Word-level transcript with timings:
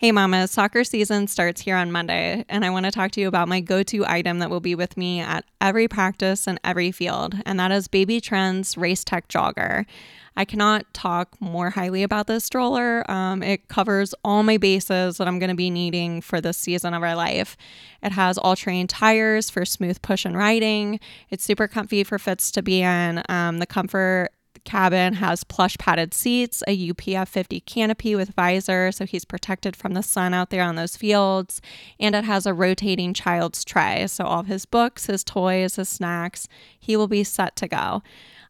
Hey, 0.00 0.12
Mama, 0.12 0.48
soccer 0.48 0.82
season 0.82 1.26
starts 1.26 1.60
here 1.60 1.76
on 1.76 1.92
Monday, 1.92 2.46
and 2.48 2.64
I 2.64 2.70
want 2.70 2.86
to 2.86 2.90
talk 2.90 3.10
to 3.10 3.20
you 3.20 3.28
about 3.28 3.48
my 3.48 3.60
go 3.60 3.82
to 3.82 4.06
item 4.06 4.38
that 4.38 4.48
will 4.48 4.60
be 4.60 4.74
with 4.74 4.96
me 4.96 5.20
at 5.20 5.44
every 5.60 5.88
practice 5.88 6.46
and 6.46 6.58
every 6.64 6.90
field, 6.90 7.34
and 7.44 7.60
that 7.60 7.70
is 7.70 7.86
Baby 7.86 8.18
Trend's 8.18 8.78
Race 8.78 9.04
Tec 9.04 9.28
Jogger. 9.28 9.84
I 10.38 10.46
cannot 10.46 10.86
talk 10.94 11.38
more 11.38 11.68
highly 11.68 12.02
about 12.02 12.28
this 12.28 12.46
stroller. 12.46 13.04
Um, 13.10 13.42
it 13.42 13.68
covers 13.68 14.14
all 14.24 14.42
my 14.42 14.56
bases 14.56 15.18
that 15.18 15.28
I'm 15.28 15.38
going 15.38 15.50
to 15.50 15.54
be 15.54 15.68
needing 15.68 16.22
for 16.22 16.40
this 16.40 16.56
season 16.56 16.94
of 16.94 17.02
our 17.02 17.14
life. 17.14 17.58
It 18.02 18.12
has 18.12 18.38
all 18.38 18.56
terrain 18.56 18.86
tires 18.86 19.50
for 19.50 19.66
smooth 19.66 20.00
push 20.00 20.24
and 20.24 20.34
riding. 20.34 20.98
It's 21.28 21.44
super 21.44 21.68
comfy 21.68 22.04
for 22.04 22.18
fits 22.18 22.50
to 22.52 22.62
be 22.62 22.80
in. 22.80 23.22
Um, 23.28 23.58
the 23.58 23.66
comfort 23.66 24.30
cabin 24.64 25.14
has 25.14 25.44
plush 25.44 25.76
padded 25.78 26.14
seats, 26.14 26.62
a 26.66 26.92
UPF 26.92 27.28
50 27.28 27.60
canopy 27.60 28.14
with 28.14 28.30
visor, 28.30 28.92
so 28.92 29.06
he's 29.06 29.24
protected 29.24 29.76
from 29.76 29.94
the 29.94 30.02
sun 30.02 30.34
out 30.34 30.50
there 30.50 30.62
on 30.62 30.76
those 30.76 30.96
fields. 30.96 31.60
And 31.98 32.14
it 32.14 32.24
has 32.24 32.46
a 32.46 32.54
rotating 32.54 33.14
child's 33.14 33.64
tray. 33.64 34.06
So 34.06 34.24
all 34.24 34.40
of 34.40 34.46
his 34.46 34.66
books, 34.66 35.06
his 35.06 35.24
toys, 35.24 35.76
his 35.76 35.88
snacks, 35.88 36.48
he 36.78 36.96
will 36.96 37.08
be 37.08 37.24
set 37.24 37.56
to 37.56 37.68
go. 37.68 38.02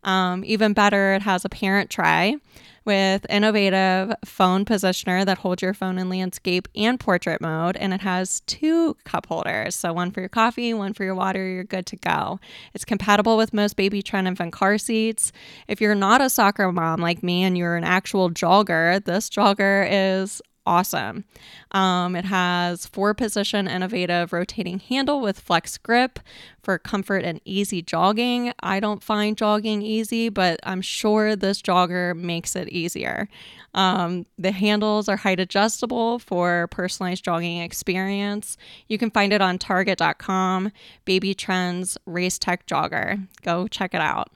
Um, 0.03 0.45
even 0.45 0.73
better, 0.73 1.15
it 1.15 1.23
has 1.23 1.45
a 1.45 1.49
parent 1.51 1.91
tray 1.91 2.39
with 2.85 3.27
innovative 3.29 4.15
phone 4.25 4.65
positioner 4.65 5.25
that 5.25 5.39
holds 5.39 5.63
your 5.63 5.75
phone 5.75 5.99
in 5.99 6.09
landscape 6.09 6.69
and 6.75 6.99
portrait 6.99 7.41
mode 7.41 7.77
and 7.77 7.93
it 7.93 8.01
has 8.01 8.41
two 8.41 8.97
cup 9.05 9.27
holders. 9.27 9.75
So 9.77 9.93
one 9.93 10.11
for 10.11 10.21
your 10.21 10.29
coffee 10.29 10.75
one 10.75 10.95
for 10.95 11.05
your 11.05 11.15
water 11.15 11.47
you're 11.47 11.65
good 11.65 11.87
to 11.87 11.97
go. 11.97 12.41
It's 12.75 12.85
compatible 12.85 13.37
with 13.37 13.53
most 13.53 13.77
baby 13.77 14.03
trend 14.03 14.29
infant 14.29 14.53
car 14.53 14.79
seats. 14.79 15.33
If 15.69 15.81
you're 15.81 15.95
not 15.95 16.21
a 16.21 16.31
soccer 16.31 16.71
mom 16.73 17.01
like 17.01 17.23
me 17.23 17.45
and 17.45 17.57
you're 17.57 17.77
an 17.77 17.85
actual 17.85 18.31
jogger 18.31 19.05
this 19.05 19.29
jogger 19.29 19.87
is 19.91 20.43
awesome. 20.67 21.25
Um, 21.73 22.15
it 22.17 22.25
has 22.25 22.87
four 22.87 23.15
position 23.15 23.67
innovative 23.67 24.33
rotating 24.33 24.79
handle 24.79 25.21
with 25.21 25.41
flex 25.41 25.79
grip 25.79 26.19
for 26.63 26.79
comfort 26.79 27.25
and 27.25 27.41
easy 27.45 27.83
jogging. 27.83 28.53
I 28.63 28.81
don't 28.81 29.03
find 29.03 29.37
jogging 29.37 29.83
easy, 29.83 30.29
but 30.29 30.61
I'm 30.63 30.83
sure 30.83 31.35
this 31.37 31.63
jogger 31.63 32.17
makes 32.17 32.55
it 32.55 32.69
easier. 32.69 33.29
Um, 33.75 34.27
the 34.39 34.53
handles 34.53 35.09
are 35.09 35.17
height 35.17 35.41
adjustable 35.41 36.19
for 36.19 36.69
personalized 36.69 37.25
jogging 37.25 37.59
experience. 37.59 38.57
You 38.89 38.99
can 38.99 39.11
find 39.11 39.33
it 39.33 39.41
on 39.41 39.59
target.com, 39.59 40.73
Baby 41.05 41.35
Trend's 41.35 41.97
Race 42.07 42.39
Tec 42.39 42.67
Jogger. 42.67 43.27
Go 43.43 43.69
check 43.69 43.95
it 43.95 44.01
out. 44.01 44.31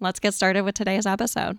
Let's 0.00 0.20
get 0.20 0.34
started 0.34 0.62
with 0.62 0.74
today's 0.74 1.06
episode. 1.06 1.58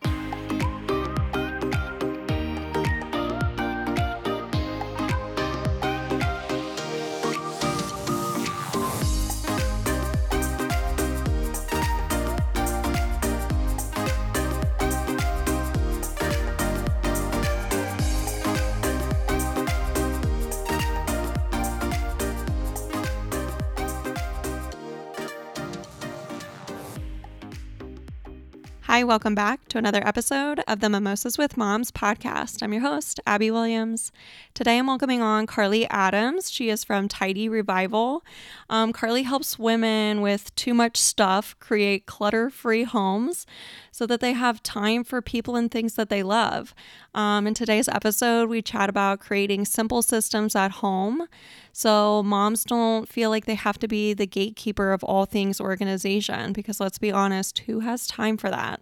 Hi, 28.99 29.03
welcome 29.05 29.33
back 29.33 29.65
to 29.69 29.77
another 29.77 30.05
episode 30.05 30.59
of 30.67 30.81
the 30.81 30.89
Mimosas 30.89 31.37
with 31.37 31.55
Moms 31.55 31.89
podcast. 31.89 32.61
I'm 32.61 32.73
your 32.73 32.81
host, 32.81 33.21
Abby 33.25 33.49
Williams. 33.49 34.11
Today 34.53 34.77
I'm 34.77 34.87
welcoming 34.87 35.21
on 35.21 35.47
Carly 35.47 35.87
Adams. 35.87 36.51
She 36.51 36.69
is 36.69 36.83
from 36.83 37.07
Tidy 37.07 37.47
Revival. 37.47 38.25
Um, 38.69 38.91
Carly 38.91 39.23
helps 39.23 39.57
women 39.57 40.19
with 40.19 40.53
too 40.55 40.73
much 40.73 40.97
stuff 40.97 41.55
create 41.61 42.07
clutter 42.07 42.49
free 42.49 42.83
homes 42.83 43.45
so 43.89 44.05
that 44.05 44.19
they 44.19 44.33
have 44.33 44.61
time 44.63 45.05
for 45.05 45.21
people 45.21 45.55
and 45.55 45.71
things 45.71 45.95
that 45.95 46.09
they 46.09 46.21
love. 46.21 46.75
Um, 47.15 47.47
in 47.47 47.53
today's 47.53 47.87
episode, 47.87 48.49
we 48.49 48.61
chat 48.61 48.89
about 48.89 49.21
creating 49.21 49.63
simple 49.63 50.01
systems 50.01 50.57
at 50.57 50.71
home 50.71 51.25
so 51.71 52.23
moms 52.23 52.63
don't 52.63 53.07
feel 53.07 53.29
like 53.29 53.45
they 53.45 53.55
have 53.55 53.79
to 53.79 53.87
be 53.87 54.13
the 54.13 54.27
gatekeeper 54.27 54.91
of 54.91 55.03
all 55.03 55.25
things 55.25 55.59
organization 55.61 56.53
because 56.53 56.79
let's 56.79 56.97
be 56.99 57.11
honest, 57.11 57.59
who 57.59 57.79
has 57.81 58.07
time 58.07 58.37
for 58.37 58.49
that? 58.49 58.81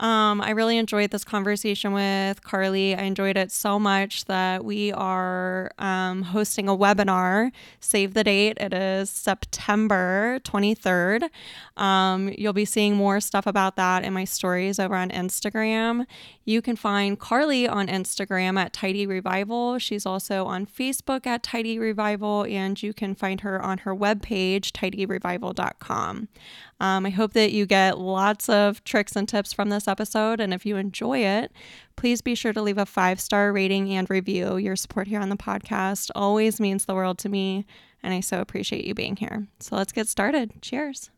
Um, 0.00 0.40
I 0.40 0.50
really 0.50 0.78
enjoyed 0.78 1.10
this 1.10 1.24
conversation 1.24 1.92
with 1.92 2.42
Carly. 2.42 2.94
I 2.94 3.02
enjoyed 3.02 3.36
it 3.36 3.52
so 3.52 3.78
much 3.78 4.24
that 4.24 4.64
we 4.64 4.92
are 4.92 5.72
um, 5.78 6.22
hosting 6.22 6.70
a 6.70 6.76
webinar. 6.76 7.52
Save 7.80 8.14
the 8.14 8.24
date. 8.24 8.56
It 8.58 8.72
is 8.72 9.10
September 9.10 10.40
23rd. 10.44 11.28
Um, 11.76 12.32
you'll 12.38 12.54
be 12.54 12.64
seeing 12.64 12.96
more 12.96 13.20
stuff 13.20 13.46
about 13.46 13.76
that 13.76 14.02
in 14.02 14.14
my 14.14 14.24
stories 14.24 14.78
over 14.78 14.94
on 14.94 15.10
Instagram. 15.10 16.06
You 16.46 16.62
can 16.62 16.76
find 16.76 17.18
Carly 17.18 17.68
on 17.68 17.86
Instagram 17.86 18.58
at 18.58 18.72
Tidy 18.72 19.06
Revival. 19.06 19.78
She's 19.78 20.06
also 20.06 20.46
on 20.46 20.64
Facebook 20.64 21.26
at 21.26 21.42
Tidy 21.42 21.78
Revival, 21.78 22.44
and 22.44 22.82
you 22.82 22.94
can 22.94 23.14
find 23.14 23.42
her 23.42 23.62
on 23.62 23.78
her 23.78 23.94
webpage, 23.94 24.72
tidyrevival.com. 24.72 26.28
Um, 26.80 27.04
I 27.04 27.10
hope 27.10 27.34
that 27.34 27.52
you 27.52 27.66
get 27.66 27.98
lots 27.98 28.48
of 28.48 28.82
tricks 28.84 29.14
and 29.14 29.28
tips 29.28 29.52
from 29.52 29.68
this 29.68 29.86
episode. 29.90 30.40
And 30.40 30.54
if 30.54 30.64
you 30.64 30.76
enjoy 30.76 31.18
it, 31.18 31.52
please 31.96 32.22
be 32.22 32.34
sure 32.34 32.52
to 32.52 32.62
leave 32.62 32.78
a 32.78 32.86
five 32.86 33.20
star 33.20 33.52
rating 33.52 33.92
and 33.92 34.08
review. 34.08 34.56
Your 34.56 34.76
support 34.76 35.08
here 35.08 35.20
on 35.20 35.28
the 35.28 35.36
podcast 35.36 36.10
always 36.14 36.60
means 36.60 36.86
the 36.86 36.94
world 36.94 37.18
to 37.18 37.28
me. 37.28 37.66
And 38.02 38.14
I 38.14 38.20
so 38.20 38.40
appreciate 38.40 38.86
you 38.86 38.94
being 38.94 39.16
here. 39.16 39.46
So 39.58 39.76
let's 39.76 39.92
get 39.92 40.08
started. 40.08 40.62
Cheers. 40.62 41.10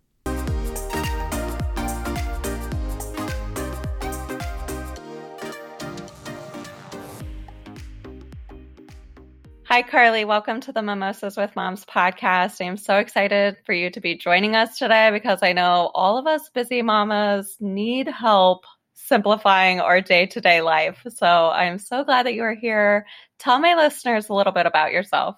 Hi, 9.73 9.81
Carly. 9.81 10.27
Welcome 10.27 10.61
to 10.61 10.73
the 10.73 10.83
Mimosas 10.83 11.39
with 11.39 11.57
Moms 11.57 11.87
podcast. 11.87 12.63
I'm 12.63 12.77
so 12.77 12.99
excited 12.99 13.57
for 13.65 13.73
you 13.73 13.89
to 13.93 14.03
be 14.03 14.19
joining 14.19 14.55
us 14.55 14.77
today 14.77 15.11
because 15.11 15.39
I 15.43 15.55
know 15.55 15.91
all 15.95 16.19
of 16.19 16.27
us 16.27 16.51
busy 16.51 16.83
mamas 16.83 17.57
need 17.59 18.07
help 18.07 18.67
simplifying 18.93 19.81
our 19.81 20.03
day 20.03 20.27
to 20.27 20.43
day 20.43 20.61
life. 20.61 21.01
So 21.17 21.27
I'm 21.27 21.79
so 21.79 22.05
glad 22.05 22.27
that 22.27 22.35
you 22.35 22.43
are 22.43 22.55
here. 22.55 23.07
Tell 23.39 23.59
my 23.61 23.75
listeners 23.75 24.29
a 24.29 24.35
little 24.35 24.53
bit 24.53 24.67
about 24.67 24.93
yourself. 24.93 25.37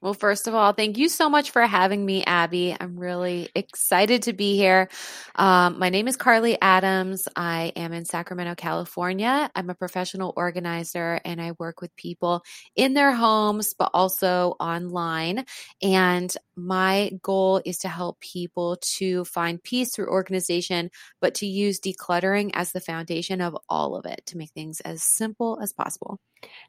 Well, 0.00 0.14
first 0.14 0.46
of 0.46 0.54
all, 0.54 0.72
thank 0.74 0.96
you 0.96 1.08
so 1.08 1.28
much 1.28 1.50
for 1.50 1.62
having 1.66 2.06
me, 2.06 2.22
Abby. 2.24 2.76
I'm 2.78 2.96
really 2.96 3.48
excited 3.56 4.22
to 4.22 4.32
be 4.32 4.56
here. 4.56 4.88
Um, 5.34 5.80
my 5.80 5.88
name 5.88 6.06
is 6.06 6.16
Carly 6.16 6.56
Adams. 6.62 7.26
I 7.34 7.72
am 7.74 7.92
in 7.92 8.04
Sacramento, 8.04 8.54
California. 8.54 9.50
I'm 9.56 9.70
a 9.70 9.74
professional 9.74 10.32
organizer 10.36 11.20
and 11.24 11.40
I 11.42 11.52
work 11.58 11.80
with 11.80 11.96
people 11.96 12.44
in 12.76 12.94
their 12.94 13.12
homes, 13.12 13.74
but 13.76 13.90
also 13.92 14.54
online. 14.60 15.44
And 15.82 16.32
my 16.54 17.10
goal 17.20 17.60
is 17.64 17.78
to 17.78 17.88
help 17.88 18.20
people 18.20 18.76
to 18.98 19.24
find 19.24 19.60
peace 19.60 19.96
through 19.96 20.10
organization, 20.10 20.90
but 21.20 21.34
to 21.34 21.46
use 21.46 21.80
decluttering 21.80 22.52
as 22.54 22.70
the 22.70 22.80
foundation 22.80 23.40
of 23.40 23.56
all 23.68 23.96
of 23.96 24.06
it 24.06 24.22
to 24.26 24.38
make 24.38 24.50
things 24.52 24.80
as 24.82 25.02
simple 25.02 25.58
as 25.60 25.72
possible. 25.72 26.20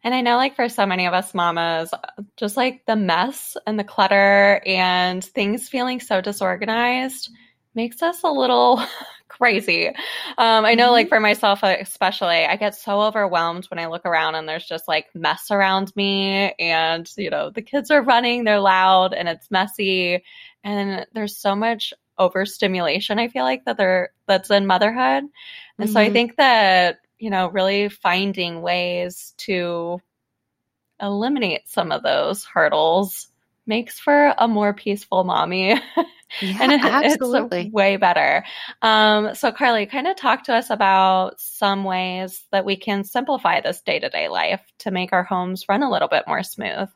And 0.04 0.14
I 0.14 0.22
know, 0.22 0.38
like, 0.38 0.56
for 0.56 0.70
so 0.70 0.86
many 0.86 1.08
of 1.08 1.14
us 1.14 1.34
mamas, 1.34 1.94
just 2.38 2.56
like 2.56 2.86
the 2.86 2.96
mess 2.96 3.58
and 3.68 3.78
the 3.78 3.84
clutter 3.84 4.62
and 4.66 5.24
things 5.24 5.68
feeling 5.68 6.00
so 6.00 6.22
disorganized 6.22 7.30
makes 7.76 8.02
us 8.02 8.24
a 8.24 8.32
little 8.32 8.82
crazy. 9.28 9.88
Um, 10.38 10.66
I 10.66 10.76
know, 10.76 10.92
like, 10.92 11.08
mm-hmm. 11.08 11.16
for 11.16 11.20
myself, 11.20 11.64
especially, 11.64 12.46
I 12.46 12.56
get 12.56 12.76
so 12.76 13.02
overwhelmed 13.02 13.66
when 13.66 13.80
I 13.80 13.88
look 13.88 14.06
around 14.06 14.36
and 14.36 14.48
there's 14.48 14.66
just 14.66 14.88
like 14.88 15.08
mess 15.14 15.52
around 15.52 15.94
me. 15.96 16.54
And, 16.60 17.10
you 17.18 17.30
know, 17.30 17.50
the 17.50 17.62
kids 17.62 17.92
are 17.92 18.02
running, 18.02 18.44
they're 18.44 18.60
loud, 18.60 19.14
and 19.14 19.28
it's 19.28 19.52
messy. 19.52 20.24
And 20.64 21.06
there's 21.14 21.38
so 21.38 21.56
much 21.56 21.94
overstimulation, 22.18 23.20
I 23.20 23.28
feel 23.28 23.44
like, 23.44 23.66
that 23.66 23.78
there 23.78 24.12
that's 24.28 24.50
in 24.50 24.66
motherhood. 24.66 25.24
And 25.24 25.32
mm-hmm. 25.78 25.92
so 25.92 26.00
I 26.00 26.06
mm-hmm. 26.06 26.14
think 26.14 26.36
that 26.38 27.00
you 27.20 27.30
know, 27.30 27.50
really 27.50 27.90
finding 27.90 28.62
ways 28.62 29.34
to 29.38 30.02
eliminate 31.02 31.68
some 31.70 31.92
of 31.92 32.04
those 32.04 32.46
hurdles 32.46 33.28
makes 33.66 34.00
for 34.00 34.34
a 34.38 34.48
more 34.48 34.74
peaceful 34.74 35.24
mommy. 35.24 35.80
Yeah, 36.42 36.58
and 36.62 36.72
it, 36.72 36.84
absolutely. 36.84 37.62
it's 37.62 37.74
way 37.74 37.98
better. 37.98 38.46
Um, 38.84 39.34
so, 39.34 39.52
Carly, 39.52 39.88
kind 39.88 40.06
of 40.06 40.16
talk 40.16 40.44
to 40.44 40.54
us 40.54 40.70
about 40.70 41.42
some 41.42 41.84
ways 41.84 42.46
that 42.52 42.66
we 42.66 42.76
can 42.76 43.04
simplify 43.04 43.62
this 43.62 43.82
day 43.82 43.98
to 43.98 44.10
day 44.10 44.30
life 44.30 44.62
to 44.80 44.92
make 44.92 45.12
our 45.12 45.24
homes 45.24 45.66
run 45.68 45.82
a 45.82 45.90
little 45.90 46.08
bit 46.08 46.26
more 46.28 46.44
smooth. 46.44 46.88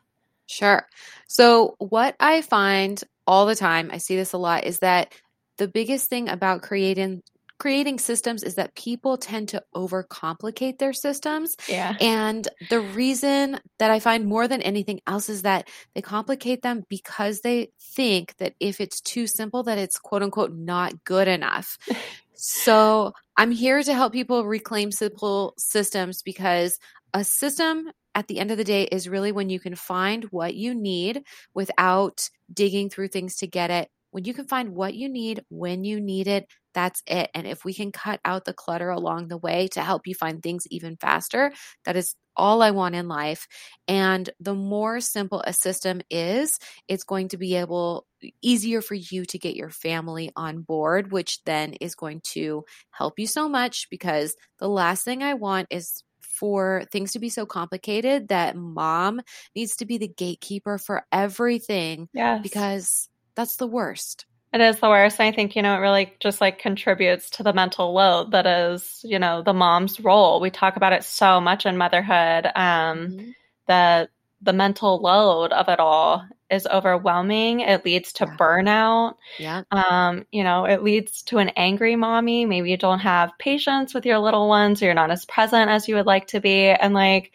Sure. 0.46 0.88
So, 1.28 1.76
what 1.80 2.16
I 2.20 2.44
find 2.44 3.04
all 3.26 3.48
the 3.48 3.56
time, 3.56 3.90
I 3.92 3.98
see 3.98 4.16
this 4.16 4.34
a 4.34 4.38
lot, 4.38 4.66
is 4.66 4.80
that 4.80 5.14
the 5.58 5.68
biggest 5.68 6.10
thing 6.10 6.30
about 6.30 6.62
creating 6.62 7.24
creating 7.60 8.00
systems 8.00 8.44
is 8.44 8.56
that 8.56 8.76
people 8.76 9.18
tend 9.18 9.50
to 9.50 9.64
overcomplicate 9.76 10.80
their 10.80 10.94
systems. 10.94 11.56
Yeah. 11.68 11.96
And 12.00 12.48
the 12.70 12.82
reason 12.82 13.60
that 13.80 13.92
I 13.92 14.00
find 14.00 14.26
more 14.26 14.48
than 14.48 14.62
anything 14.62 15.00
else 15.08 15.30
is 15.30 15.44
that 15.44 15.70
they 15.96 16.02
complicate 16.02 16.62
them 16.62 16.84
because 16.90 17.42
they 17.42 17.70
think 17.80 18.36
that 18.38 18.54
if 18.60 18.82
it's 18.82 19.02
too 19.02 19.28
simple, 19.28 19.64
that 19.64 19.78
it's 19.78 19.98
quote 19.98 20.24
unquote 20.24 20.54
not 20.54 21.04
good 21.04 21.28
enough. 21.28 21.78
so 22.34 23.14
I'm 23.38 23.52
here 23.52 23.82
to 23.82 23.94
help 23.94 24.14
people 24.14 24.46
reclaim 24.46 24.92
simple 24.92 25.54
systems 25.58 26.22
because 26.22 26.78
a 27.14 27.24
system 27.24 27.92
at 28.16 28.28
the 28.28 28.40
end 28.40 28.52
of 28.52 28.58
the 28.58 28.64
day 28.64 28.84
is 28.84 29.10
really 29.10 29.32
when 29.32 29.50
you 29.50 29.60
can 29.60 29.76
find 29.76 30.26
what 30.26 30.56
you 30.56 30.76
need 30.76 31.24
without 31.54 32.30
digging 32.52 32.90
through 32.90 33.08
things 33.08 33.38
to 33.38 33.48
get 33.48 33.72
it. 33.72 33.90
When 34.14 34.26
you 34.26 34.34
can 34.34 34.46
find 34.46 34.76
what 34.76 34.94
you 34.94 35.10
need 35.10 35.44
when 35.50 35.84
you 35.84 36.00
need 36.00 36.28
it, 36.28 36.48
that's 36.74 37.02
it. 37.08 37.32
And 37.34 37.48
if 37.48 37.66
we 37.66 37.74
can 37.74 37.92
cut 37.92 38.20
out 38.24 38.46
the 38.46 38.54
clutter 38.54 38.90
along 38.90 39.28
the 39.28 39.38
way 39.38 39.68
to 39.70 39.82
help 39.82 40.06
you 40.06 40.14
find 40.14 40.42
things 40.42 40.68
even 40.70 40.98
faster, 40.98 41.52
that 41.86 41.96
is 41.96 42.16
all 42.36 42.62
I 42.62 42.72
want 42.72 42.94
in 42.94 43.08
life. 43.08 43.48
And 43.88 44.30
the 44.40 44.54
more 44.54 45.00
simple 45.02 45.42
a 45.46 45.52
system 45.52 46.02
is, 46.12 46.60
it's 46.88 47.04
going 47.04 47.30
to 47.30 47.38
be 47.38 47.56
able 47.56 48.06
easier 48.44 48.82
for 48.82 48.94
you 48.94 49.26
to 49.26 49.40
get 49.40 49.56
your 49.56 49.72
family 49.72 50.32
on 50.36 50.62
board, 50.62 51.12
which 51.12 51.44
then 51.46 51.74
is 51.74 51.96
going 51.96 52.22
to 52.34 52.66
help 52.92 53.18
you 53.18 53.26
so 53.28 53.50
much 53.50 53.90
because 53.90 54.36
the 54.60 54.70
last 54.70 55.04
thing 55.04 55.24
I 55.24 55.34
want 55.34 55.68
is 55.72 56.04
for 56.22 56.84
things 56.92 57.12
to 57.14 57.20
be 57.20 57.30
so 57.30 57.46
complicated 57.46 58.28
that 58.30 58.56
mom 58.56 59.22
needs 59.56 59.76
to 59.78 59.86
be 59.86 59.98
the 59.98 60.08
gatekeeper 60.08 60.78
for 60.78 61.06
everything. 61.12 62.10
Yes. 62.14 62.42
Because 62.42 63.10
that's 63.36 63.56
the 63.58 63.68
worst. 63.68 64.26
It 64.54 64.62
is 64.62 64.80
the 64.80 64.90
worst. 64.90 65.20
I 65.20 65.32
think, 65.32 65.56
you 65.56 65.64
know, 65.64 65.76
it 65.76 65.80
really 65.80 66.14
just 66.20 66.40
like 66.40 66.60
contributes 66.60 67.32
to 67.32 67.44
the 67.44 67.54
mental 67.54 67.92
load 67.92 68.32
that 68.32 68.46
is, 68.46 69.02
you 69.04 69.18
know, 69.18 69.42
the 69.42 69.54
mom's 69.54 70.00
role. 70.00 70.40
We 70.40 70.52
talk 70.52 70.76
about 70.76 70.94
it 70.94 71.04
so 71.04 71.42
much 71.42 71.66
in 71.66 71.76
motherhood 71.76 72.46
um, 72.46 72.54
mm-hmm. 72.54 73.30
that 73.66 74.12
the 74.44 74.54
mental 74.54 75.00
load 75.00 75.54
of 75.54 75.70
it 75.70 75.80
all 75.80 76.24
is 76.52 76.68
overwhelming. 76.68 77.62
It 77.62 77.84
leads 77.84 78.14
to 78.14 78.26
yeah. 78.26 78.38
burnout. 78.38 79.16
Yeah. 79.40 79.64
Um, 79.72 80.28
you 80.32 80.44
know, 80.44 80.66
it 80.66 80.84
leads 80.84 81.24
to 81.24 81.40
an 81.40 81.50
angry 81.56 81.96
mommy. 81.96 82.46
Maybe 82.46 82.70
you 82.70 82.78
don't 82.78 83.00
have 83.00 83.32
patience 83.40 83.96
with 83.96 84.06
your 84.06 84.20
little 84.20 84.48
ones 84.48 84.82
or 84.82 84.86
you're 84.86 84.94
not 84.94 85.10
as 85.10 85.26
present 85.26 85.72
as 85.72 85.88
you 85.88 85.96
would 85.96 86.06
like 86.06 86.28
to 86.28 86.40
be. 86.40 86.68
And 86.68 86.94
like, 86.94 87.32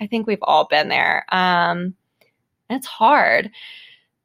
I 0.00 0.06
think 0.06 0.28
we've 0.28 0.38
all 0.42 0.68
been 0.68 0.88
there. 0.88 1.26
Um, 1.34 1.94
it's 2.68 2.86
hard. 2.86 3.50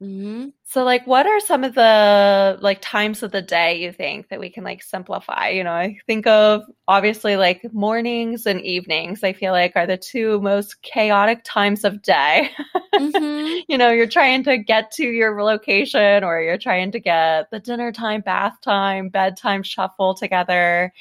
Mm-hmm. 0.06 0.50
So, 0.66 0.84
like, 0.84 1.07
what 1.07 1.25
are 1.25 1.40
some 1.40 1.63
of 1.63 1.74
the 1.74 2.57
like 2.62 2.80
times 2.81 3.24
of 3.24 3.31
the 3.31 3.42
day 3.42 3.81
you 3.81 3.92
think 3.92 4.30
that 4.30 4.40
we 4.40 4.50
can 4.50 4.63
like 4.63 4.84
simplify? 4.84 5.50
You 5.50 5.63
know, 5.63 5.72
I 5.72 5.98
think 6.06 6.28
of 6.28 6.63
obviously 6.88 7.38
like 7.38 7.62
mornings 7.74 8.46
and 8.46 8.62
evenings. 8.62 9.24
I 9.24 9.34
feel 9.34 9.52
like 9.52 9.74
are 9.75 9.88
the 9.88 9.98
two 9.98 10.40
most 10.42 10.81
chaotic 10.84 11.42
times 11.44 11.84
of 11.84 12.02
day. 12.02 12.52
Mm-hmm. 12.94 13.62
you 13.68 13.78
know, 13.78 13.92
you're 13.92 14.07
trying 14.07 14.44
to 14.44 14.57
get 14.57 14.92
to 14.92 15.04
your 15.04 15.42
location, 15.42 16.24
or 16.24 16.42
you're 16.42 16.58
trying 16.58 16.92
to 16.92 17.00
get 17.00 17.50
the 17.50 17.60
dinner 17.60 17.92
time, 17.92 18.22
bath 18.22 18.58
time, 18.62 19.10
bedtime 19.10 19.63
shuffle 19.63 20.13
together, 20.13 20.94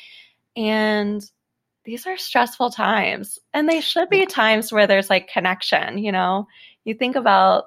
and 0.57 1.23
these 1.85 2.07
are 2.07 2.17
stressful 2.17 2.71
times, 2.71 3.39
and 3.53 3.69
they 3.69 3.81
should 3.81 4.09
be 4.09 4.25
times 4.25 4.73
where 4.73 4.87
there's 4.87 5.11
like 5.11 5.29
connection. 5.29 5.99
You 5.99 6.13
know, 6.13 6.47
you 6.85 6.95
think 6.95 7.17
about 7.17 7.65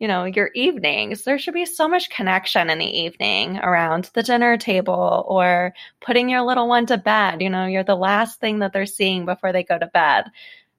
you 0.00 0.08
know, 0.08 0.24
your 0.24 0.50
evenings. 0.54 1.22
There 1.22 1.38
should 1.38 1.54
be 1.54 1.66
so 1.66 1.86
much 1.86 2.10
connection 2.10 2.70
in 2.70 2.78
the 2.78 3.00
evening 3.00 3.58
around 3.58 4.10
the 4.14 4.22
dinner 4.22 4.56
table 4.56 5.24
or 5.28 5.74
putting 6.00 6.30
your 6.30 6.40
little 6.42 6.66
one 6.66 6.86
to 6.86 6.96
bed. 6.96 7.42
You 7.42 7.50
know, 7.50 7.66
you're 7.66 7.84
the 7.84 7.94
last 7.94 8.40
thing 8.40 8.60
that 8.60 8.72
they're 8.72 8.86
seeing 8.86 9.26
before 9.26 9.52
they 9.52 9.62
go 9.62 9.78
to 9.78 9.86
bed. 9.86 10.24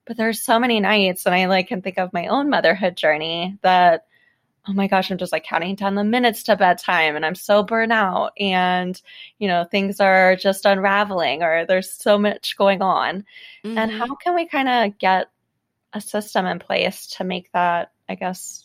But 0.04 0.16
there's 0.16 0.42
so 0.42 0.58
many 0.58 0.80
nights, 0.80 1.24
and 1.24 1.34
I 1.34 1.46
like 1.46 1.68
can 1.68 1.80
think 1.80 1.98
of 1.98 2.12
my 2.12 2.26
own 2.26 2.50
motherhood 2.50 2.96
journey 2.96 3.56
that, 3.62 4.06
oh 4.66 4.72
my 4.72 4.88
gosh, 4.88 5.10
I'm 5.10 5.18
just 5.18 5.32
like 5.32 5.44
counting 5.44 5.76
down 5.76 5.94
the 5.94 6.02
minutes 6.02 6.42
to 6.44 6.56
bedtime 6.56 7.16
and 7.16 7.26
I'm 7.26 7.34
so 7.34 7.62
burnt 7.62 7.92
out 7.92 8.32
and, 8.38 9.00
you 9.38 9.48
know, 9.48 9.64
things 9.64 10.00
are 10.00 10.36
just 10.36 10.66
unraveling 10.66 11.42
or 11.42 11.66
there's 11.66 11.90
so 11.90 12.16
much 12.16 12.56
going 12.56 12.80
on. 12.80 13.24
Mm-hmm. 13.64 13.78
And 13.78 13.90
how 13.90 14.14
can 14.14 14.34
we 14.36 14.46
kind 14.46 14.68
of 14.68 14.98
get 14.98 15.30
a 15.92 16.00
system 16.00 16.46
in 16.46 16.60
place 16.60 17.08
to 17.18 17.24
make 17.24 17.50
that, 17.52 17.90
I 18.08 18.14
guess, 18.14 18.64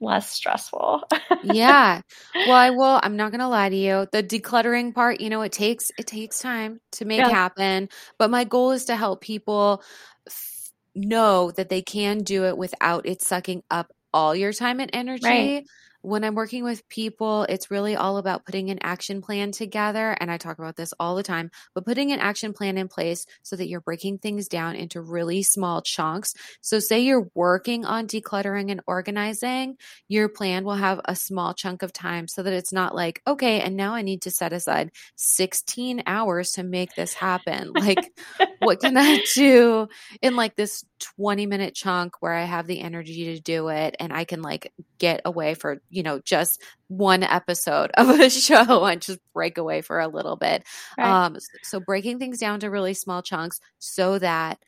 less 0.00 0.30
stressful. 0.30 1.02
yeah. 1.42 2.02
Well, 2.34 2.56
I 2.56 2.70
will 2.70 3.00
I'm 3.02 3.16
not 3.16 3.30
going 3.30 3.40
to 3.40 3.48
lie 3.48 3.68
to 3.68 3.76
you. 3.76 4.06
The 4.12 4.22
decluttering 4.22 4.94
part, 4.94 5.20
you 5.20 5.30
know, 5.30 5.42
it 5.42 5.52
takes 5.52 5.90
it 5.98 6.06
takes 6.06 6.38
time 6.38 6.80
to 6.92 7.04
make 7.04 7.18
yeah. 7.18 7.30
happen, 7.30 7.88
but 8.18 8.30
my 8.30 8.44
goal 8.44 8.72
is 8.72 8.84
to 8.86 8.96
help 8.96 9.22
people 9.22 9.82
f- 10.26 10.70
know 10.94 11.50
that 11.52 11.70
they 11.70 11.82
can 11.82 12.18
do 12.18 12.44
it 12.44 12.58
without 12.58 13.06
it 13.06 13.22
sucking 13.22 13.62
up 13.70 13.92
all 14.12 14.36
your 14.36 14.52
time 14.52 14.80
and 14.80 14.90
energy. 14.92 15.26
Right 15.26 15.66
when 16.06 16.22
I'm 16.22 16.36
working 16.36 16.62
with 16.62 16.88
people, 16.88 17.42
it's 17.48 17.68
really 17.68 17.96
all 17.96 18.16
about 18.16 18.44
putting 18.44 18.70
an 18.70 18.78
action 18.80 19.20
plan 19.20 19.50
together. 19.50 20.16
And 20.20 20.30
I 20.30 20.36
talk 20.36 20.60
about 20.60 20.76
this 20.76 20.94
all 21.00 21.16
the 21.16 21.24
time, 21.24 21.50
but 21.74 21.84
putting 21.84 22.12
an 22.12 22.20
action 22.20 22.52
plan 22.52 22.78
in 22.78 22.86
place 22.86 23.26
so 23.42 23.56
that 23.56 23.66
you're 23.68 23.80
breaking 23.80 24.18
things 24.18 24.46
down 24.46 24.76
into 24.76 25.00
really 25.00 25.42
small 25.42 25.82
chunks. 25.82 26.32
So, 26.60 26.78
say 26.78 27.00
you're 27.00 27.28
working 27.34 27.84
on 27.84 28.06
decluttering 28.06 28.70
and 28.70 28.82
organizing, 28.86 29.78
your 30.06 30.28
plan 30.28 30.64
will 30.64 30.76
have 30.76 31.00
a 31.06 31.16
small 31.16 31.54
chunk 31.54 31.82
of 31.82 31.92
time 31.92 32.28
so 32.28 32.44
that 32.44 32.52
it's 32.52 32.72
not 32.72 32.94
like, 32.94 33.20
okay, 33.26 33.60
and 33.60 33.76
now 33.76 33.92
I 33.94 34.02
need 34.02 34.22
to 34.22 34.30
set 34.30 34.52
aside 34.52 34.92
16 35.16 36.04
hours 36.06 36.52
to 36.52 36.62
make 36.62 36.94
this 36.94 37.14
happen. 37.14 37.72
Like, 37.72 38.12
what 38.60 38.78
can 38.78 38.96
I 38.96 39.24
do 39.34 39.88
in 40.22 40.36
like 40.36 40.54
this 40.54 40.84
20 41.16 41.46
minute 41.46 41.74
chunk 41.74 42.22
where 42.22 42.32
I 42.32 42.44
have 42.44 42.66
the 42.66 42.80
energy 42.80 43.34
to 43.34 43.40
do 43.40 43.68
it 43.68 43.96
and 43.98 44.12
I 44.12 44.24
can 44.24 44.42
like 44.42 44.72
get 44.98 45.20
away 45.24 45.54
for, 45.54 45.82
you 45.96 46.02
know, 46.02 46.20
just 46.20 46.62
one 46.88 47.22
episode 47.22 47.90
of 47.96 48.08
a 48.10 48.30
show 48.30 48.84
and 48.84 49.00
just 49.00 49.18
break 49.32 49.58
away 49.58 49.80
for 49.80 49.98
a 49.98 50.08
little 50.08 50.36
bit. 50.36 50.62
Right. 50.98 51.26
Um, 51.26 51.36
so 51.62 51.80
breaking 51.80 52.18
things 52.18 52.38
down 52.38 52.60
to 52.60 52.70
really 52.70 52.94
small 52.94 53.22
chunks 53.22 53.58
so 53.78 54.18
that 54.18 54.58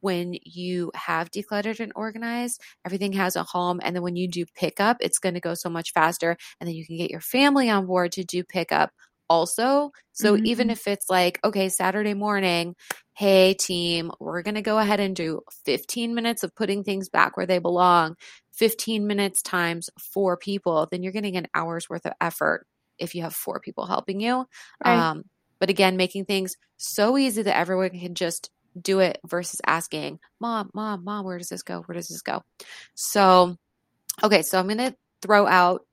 when 0.00 0.36
you 0.44 0.90
have 0.94 1.30
decluttered 1.30 1.80
and 1.80 1.92
organized, 1.96 2.60
everything 2.86 3.12
has 3.12 3.36
a 3.36 3.42
home. 3.42 3.80
And 3.82 3.94
then 3.94 4.02
when 4.02 4.16
you 4.16 4.28
do 4.28 4.46
pickup, 4.54 4.98
it's 5.00 5.18
going 5.18 5.34
to 5.34 5.40
go 5.40 5.54
so 5.54 5.68
much 5.68 5.92
faster. 5.92 6.36
And 6.60 6.68
then 6.68 6.74
you 6.74 6.86
can 6.86 6.96
get 6.96 7.10
your 7.10 7.20
family 7.20 7.68
on 7.68 7.86
board 7.86 8.12
to 8.12 8.24
do 8.24 8.44
pickup 8.44 8.92
also. 9.28 9.92
So 10.12 10.34
mm-hmm. 10.34 10.46
even 10.46 10.70
if 10.70 10.86
it's 10.86 11.08
like, 11.08 11.38
okay, 11.44 11.68
Saturday 11.68 12.14
morning, 12.14 12.74
hey, 13.14 13.54
team, 13.54 14.10
we're 14.18 14.42
going 14.42 14.56
to 14.56 14.62
go 14.62 14.78
ahead 14.78 15.00
and 15.00 15.14
do 15.14 15.40
15 15.64 16.14
minutes 16.14 16.42
of 16.42 16.54
putting 16.54 16.84
things 16.84 17.08
back 17.08 17.36
where 17.36 17.46
they 17.46 17.58
belong, 17.58 18.16
15 18.60 19.06
minutes 19.06 19.40
times 19.40 19.88
four 19.98 20.36
people, 20.36 20.86
then 20.90 21.02
you're 21.02 21.14
getting 21.14 21.38
an 21.38 21.48
hour's 21.54 21.88
worth 21.88 22.04
of 22.04 22.12
effort 22.20 22.66
if 22.98 23.14
you 23.14 23.22
have 23.22 23.34
four 23.34 23.58
people 23.58 23.86
helping 23.86 24.20
you. 24.20 24.44
Right. 24.84 24.98
Um, 24.98 25.24
but 25.58 25.70
again, 25.70 25.96
making 25.96 26.26
things 26.26 26.56
so 26.76 27.16
easy 27.16 27.40
that 27.40 27.56
everyone 27.56 27.88
can 27.88 28.14
just 28.14 28.50
do 28.78 29.00
it 29.00 29.18
versus 29.26 29.62
asking, 29.66 30.18
Mom, 30.40 30.70
Mom, 30.74 31.04
Mom, 31.04 31.24
where 31.24 31.38
does 31.38 31.48
this 31.48 31.62
go? 31.62 31.80
Where 31.80 31.94
does 31.94 32.08
this 32.08 32.20
go? 32.20 32.42
So, 32.94 33.56
okay, 34.22 34.42
so 34.42 34.58
I'm 34.58 34.66
going 34.66 34.76
to 34.76 34.94
throw 35.22 35.46
out 35.46 35.86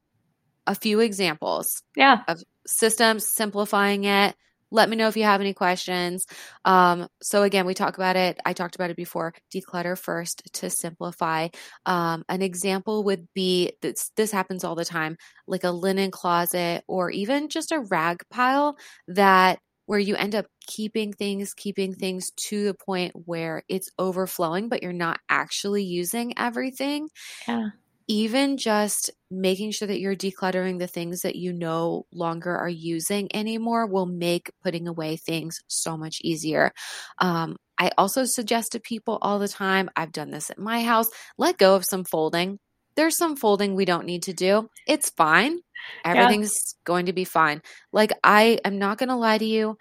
a 0.67 0.75
few 0.75 0.99
examples 0.99 1.81
yeah. 1.95 2.23
of 2.27 2.43
systems, 2.65 3.31
simplifying 3.33 4.03
it. 4.03 4.35
Let 4.71 4.89
me 4.89 4.95
know 4.95 5.07
if 5.07 5.17
you 5.17 5.23
have 5.23 5.41
any 5.41 5.53
questions. 5.53 6.25
Um, 6.65 7.07
so 7.21 7.43
again, 7.43 7.65
we 7.65 7.73
talk 7.73 7.97
about 7.97 8.15
it. 8.15 8.39
I 8.45 8.53
talked 8.53 8.75
about 8.75 8.89
it 8.89 8.97
before. 8.97 9.33
Declutter 9.53 9.97
first 9.97 10.41
to 10.53 10.69
simplify. 10.69 11.47
Um, 11.85 12.25
an 12.29 12.41
example 12.41 13.03
would 13.05 13.27
be 13.33 13.73
this. 13.81 14.11
This 14.15 14.31
happens 14.31 14.63
all 14.63 14.75
the 14.75 14.85
time, 14.85 15.17
like 15.47 15.63
a 15.63 15.71
linen 15.71 16.11
closet 16.11 16.83
or 16.87 17.09
even 17.11 17.49
just 17.49 17.71
a 17.71 17.79
rag 17.79 18.23
pile 18.29 18.77
that 19.07 19.59
where 19.85 19.99
you 19.99 20.15
end 20.17 20.35
up 20.35 20.45
keeping 20.67 21.13
things, 21.13 21.53
keeping 21.53 21.93
things 21.93 22.31
to 22.31 22.65
the 22.65 22.73
point 22.73 23.13
where 23.25 23.63
it's 23.69 23.89
overflowing, 23.97 24.67
but 24.67 24.83
you're 24.83 24.91
not 24.91 25.19
actually 25.29 25.83
using 25.83 26.37
everything. 26.37 27.07
Yeah 27.47 27.69
even 28.07 28.57
just 28.57 29.11
making 29.29 29.71
sure 29.71 29.87
that 29.87 29.99
you're 29.99 30.15
decluttering 30.15 30.79
the 30.79 30.87
things 30.87 31.21
that 31.21 31.35
you 31.35 31.51
no 31.51 32.05
longer 32.11 32.55
are 32.55 32.69
using 32.69 33.27
anymore 33.35 33.85
will 33.85 34.05
make 34.05 34.51
putting 34.63 34.87
away 34.87 35.17
things 35.17 35.59
so 35.67 35.97
much 35.97 36.19
easier. 36.21 36.71
Um, 37.19 37.57
I 37.77 37.91
also 37.97 38.25
suggest 38.25 38.71
to 38.71 38.79
people 38.79 39.19
all 39.21 39.39
the 39.39 39.47
time, 39.47 39.89
I've 39.95 40.11
done 40.11 40.31
this 40.31 40.49
at 40.49 40.57
my 40.57 40.83
house, 40.83 41.07
let 41.37 41.57
go 41.57 41.75
of 41.75 41.85
some 41.85 42.05
folding. 42.05 42.59
There's 42.95 43.17
some 43.17 43.35
folding 43.35 43.75
we 43.75 43.85
don't 43.85 44.07
need 44.07 44.23
to 44.23 44.33
do. 44.33 44.69
It's 44.87 45.11
fine. 45.11 45.59
Everything's 46.03 46.51
yeah. 46.51 46.79
going 46.85 47.05
to 47.05 47.13
be 47.13 47.25
fine. 47.25 47.61
Like, 47.93 48.11
I 48.23 48.59
am 48.65 48.79
not 48.79 48.97
going 48.97 49.09
to 49.09 49.15
lie 49.15 49.37
to 49.37 49.45
you. 49.45 49.77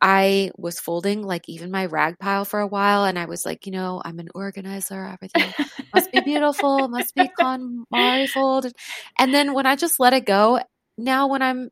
I 0.00 0.50
was 0.56 0.80
folding 0.80 1.22
like 1.22 1.48
even 1.48 1.70
my 1.70 1.86
rag 1.86 2.18
pile 2.18 2.44
for 2.44 2.60
a 2.60 2.66
while 2.66 3.04
and 3.04 3.18
I 3.18 3.26
was 3.26 3.44
like, 3.44 3.66
you 3.66 3.72
know, 3.72 4.00
I'm 4.04 4.18
an 4.18 4.28
organizer, 4.34 5.04
everything 5.04 5.52
must 5.94 6.10
be 6.10 6.20
beautiful, 6.24 6.88
must 6.88 7.14
be 7.14 7.30
KonMari 7.38 8.28
folded. 8.28 8.72
And 9.18 9.34
then 9.34 9.52
when 9.52 9.66
I 9.66 9.76
just 9.76 10.00
let 10.00 10.14
it 10.14 10.24
go, 10.24 10.60
now 10.96 11.28
when 11.28 11.42
I'm 11.42 11.70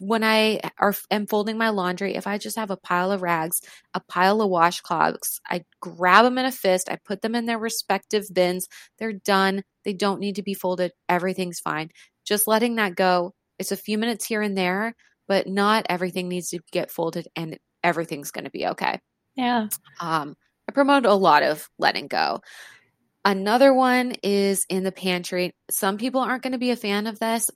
when 0.00 0.22
I 0.22 0.60
are, 0.78 0.94
am 1.10 1.26
folding 1.26 1.58
my 1.58 1.70
laundry, 1.70 2.14
if 2.14 2.26
I 2.26 2.38
just 2.38 2.56
have 2.56 2.70
a 2.70 2.76
pile 2.76 3.10
of 3.12 3.22
rags, 3.22 3.60
a 3.94 4.00
pile 4.00 4.40
of 4.40 4.50
washcloths, 4.50 5.40
I 5.46 5.64
grab 5.80 6.24
them 6.24 6.38
in 6.38 6.46
a 6.46 6.52
fist, 6.52 6.88
I 6.88 6.98
put 7.04 7.22
them 7.22 7.34
in 7.34 7.46
their 7.46 7.58
respective 7.58 8.26
bins. 8.32 8.68
They're 8.98 9.12
done. 9.12 9.64
They 9.84 9.92
don't 9.92 10.20
need 10.20 10.36
to 10.36 10.42
be 10.42 10.54
folded. 10.54 10.92
Everything's 11.08 11.60
fine. 11.60 11.90
Just 12.24 12.46
letting 12.46 12.76
that 12.76 12.94
go. 12.94 13.34
It's 13.58 13.72
a 13.72 13.76
few 13.76 13.98
minutes 13.98 14.24
here 14.24 14.42
and 14.42 14.56
there, 14.56 14.94
but 15.28 15.46
not 15.46 15.86
everything 15.88 16.28
needs 16.28 16.48
to 16.50 16.58
get 16.72 16.90
folded 16.90 17.28
and 17.36 17.58
everything's 17.84 18.30
going 18.30 18.44
to 18.44 18.50
be 18.50 18.66
okay. 18.66 18.98
Yeah. 19.36 19.68
Um, 20.00 20.36
I 20.68 20.72
promote 20.72 21.06
a 21.06 21.14
lot 21.14 21.42
of 21.42 21.68
letting 21.78 22.08
go. 22.08 22.40
Another 23.24 23.72
one 23.72 24.14
is 24.22 24.64
in 24.68 24.84
the 24.84 24.92
pantry. 24.92 25.52
Some 25.70 25.98
people 25.98 26.20
aren't 26.20 26.42
going 26.42 26.52
to 26.52 26.58
be 26.58 26.70
a 26.70 26.76
fan 26.76 27.06
of 27.06 27.18
this, 27.18 27.50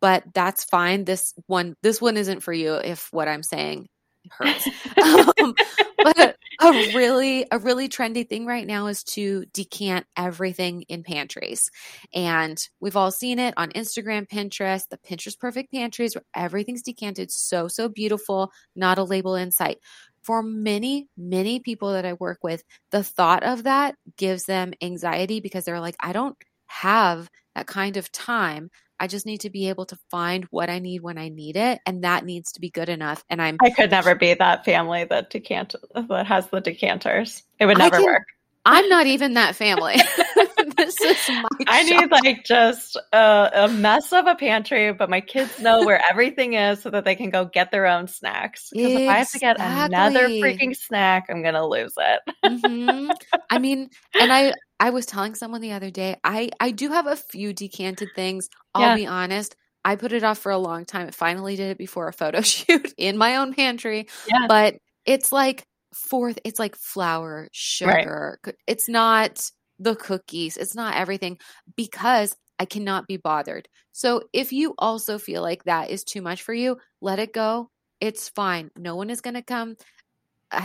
but 0.00 0.22
that's 0.32 0.64
fine. 0.64 1.04
This 1.04 1.34
one, 1.46 1.76
this 1.82 2.00
one 2.00 2.16
isn't 2.16 2.40
for 2.40 2.52
you 2.52 2.74
if 2.74 3.08
what 3.10 3.28
I'm 3.28 3.42
saying 3.42 3.88
hurts. 4.30 4.68
um, 5.02 5.54
but 5.98 6.36
a 6.64 6.94
really, 6.94 7.46
a 7.50 7.58
really 7.58 7.88
trendy 7.88 8.28
thing 8.28 8.46
right 8.46 8.66
now 8.66 8.86
is 8.86 9.02
to 9.04 9.44
decant 9.52 10.06
everything 10.16 10.82
in 10.82 11.02
pantries. 11.02 11.70
And 12.14 12.58
we've 12.80 12.96
all 12.96 13.10
seen 13.10 13.38
it 13.38 13.54
on 13.56 13.70
Instagram, 13.70 14.28
Pinterest, 14.28 14.88
the 14.88 14.98
Pinterest 14.98 15.38
perfect 15.38 15.72
pantries 15.72 16.14
where 16.14 16.24
everything's 16.34 16.82
decanted 16.82 17.30
so, 17.30 17.68
so 17.68 17.88
beautiful, 17.88 18.52
not 18.76 18.98
a 18.98 19.04
label 19.04 19.34
in 19.34 19.50
sight 19.50 19.78
for 20.22 20.42
many, 20.42 21.08
many 21.16 21.60
people 21.60 21.92
that 21.92 22.06
I 22.06 22.14
work 22.14 22.38
with, 22.42 22.62
the 22.90 23.02
thought 23.02 23.42
of 23.42 23.64
that 23.64 23.96
gives 24.16 24.44
them 24.44 24.72
anxiety 24.80 25.40
because 25.40 25.64
they're 25.64 25.80
like, 25.80 25.96
I 26.00 26.12
don't 26.12 26.36
have 26.66 27.28
that 27.54 27.66
kind 27.66 27.96
of 27.96 28.10
time. 28.12 28.70
I 28.98 29.06
just 29.06 29.26
need 29.26 29.40
to 29.42 29.50
be 29.50 29.68
able 29.68 29.86
to 29.86 29.98
find 30.10 30.44
what 30.50 30.70
I 30.70 30.78
need 30.78 31.02
when 31.02 31.18
I 31.18 31.28
need 31.28 31.56
it, 31.56 31.80
and 31.86 32.04
that 32.04 32.24
needs 32.24 32.52
to 32.52 32.60
be 32.60 32.70
good 32.70 32.88
enough. 32.88 33.24
And 33.28 33.42
I'm 33.42 33.56
I 33.62 33.70
could 33.70 33.90
never 33.90 34.14
be 34.14 34.34
that 34.34 34.64
family 34.64 35.04
that 35.04 35.30
decant 35.30 35.74
that 35.94 36.26
has 36.26 36.48
the 36.48 36.60
decanters. 36.60 37.42
It 37.58 37.66
would 37.66 37.78
never 37.78 37.96
can, 37.96 38.04
work. 38.04 38.26
I'm 38.64 38.88
not 38.88 39.06
even 39.06 39.34
that 39.34 39.56
family. 39.56 39.96
this 40.76 41.00
is 41.00 41.28
my. 41.28 41.44
I 41.66 41.84
shop. 41.84 42.00
need 42.00 42.10
like 42.10 42.44
just 42.44 42.96
a, 43.12 43.50
a, 43.54 43.68
mess 43.68 44.12
of 44.12 44.26
a 44.26 44.34
pantry, 44.34 44.92
but 44.92 45.10
my 45.10 45.20
kids 45.20 45.58
know 45.58 45.84
where 45.84 46.00
everything 46.10 46.54
is 46.54 46.82
so 46.82 46.90
that 46.90 47.04
they 47.04 47.14
can 47.14 47.30
go 47.30 47.44
get 47.44 47.70
their 47.70 47.86
own 47.86 48.06
snacks. 48.06 48.70
Because 48.72 48.92
exactly. 48.92 49.04
if 49.04 49.10
I 49.10 49.18
have 49.18 49.30
to 49.30 49.38
get 49.38 49.60
another 49.60 50.28
freaking 50.28 50.76
snack, 50.76 51.26
I'm 51.28 51.42
gonna 51.42 51.66
lose 51.66 51.94
it. 51.96 52.20
mm-hmm. 52.44 53.10
I 53.50 53.58
mean, 53.58 53.90
and 54.14 54.32
I 54.32 54.54
I 54.82 54.90
was 54.90 55.06
telling 55.06 55.36
someone 55.36 55.60
the 55.60 55.72
other 55.72 55.90
day, 55.90 56.16
I 56.24 56.50
I 56.58 56.72
do 56.72 56.90
have 56.90 57.06
a 57.06 57.14
few 57.16 57.52
decanted 57.52 58.08
things. 58.16 58.48
I'll 58.74 58.82
yeah. 58.82 58.96
be 58.96 59.06
honest. 59.06 59.54
I 59.84 59.94
put 59.94 60.12
it 60.12 60.24
off 60.24 60.38
for 60.38 60.50
a 60.50 60.58
long 60.58 60.84
time. 60.84 61.06
I 61.06 61.10
finally 61.12 61.54
did 61.54 61.70
it 61.70 61.78
before 61.78 62.08
a 62.08 62.12
photo 62.12 62.40
shoot 62.42 62.92
in 62.98 63.16
my 63.16 63.36
own 63.36 63.54
pantry. 63.54 64.08
Yeah. 64.26 64.46
But 64.48 64.76
it's 65.06 65.30
like 65.30 65.66
fourth 65.92 66.38
it's 66.44 66.58
like 66.58 66.74
flour 66.76 67.48
sugar 67.52 68.38
right. 68.46 68.54
it's 68.66 68.88
not 68.88 69.50
the 69.78 69.94
cookies 69.94 70.56
it's 70.56 70.74
not 70.74 70.96
everything 70.96 71.38
because 71.76 72.34
i 72.58 72.64
cannot 72.64 73.06
be 73.06 73.16
bothered 73.16 73.68
so 73.92 74.22
if 74.32 74.52
you 74.52 74.74
also 74.78 75.18
feel 75.18 75.42
like 75.42 75.64
that 75.64 75.90
is 75.90 76.02
too 76.02 76.22
much 76.22 76.42
for 76.42 76.54
you 76.54 76.78
let 77.00 77.18
it 77.18 77.32
go 77.32 77.68
it's 78.00 78.28
fine 78.30 78.70
no 78.76 78.96
one 78.96 79.10
is 79.10 79.20
going 79.20 79.34
to 79.34 79.42
come 79.42 79.76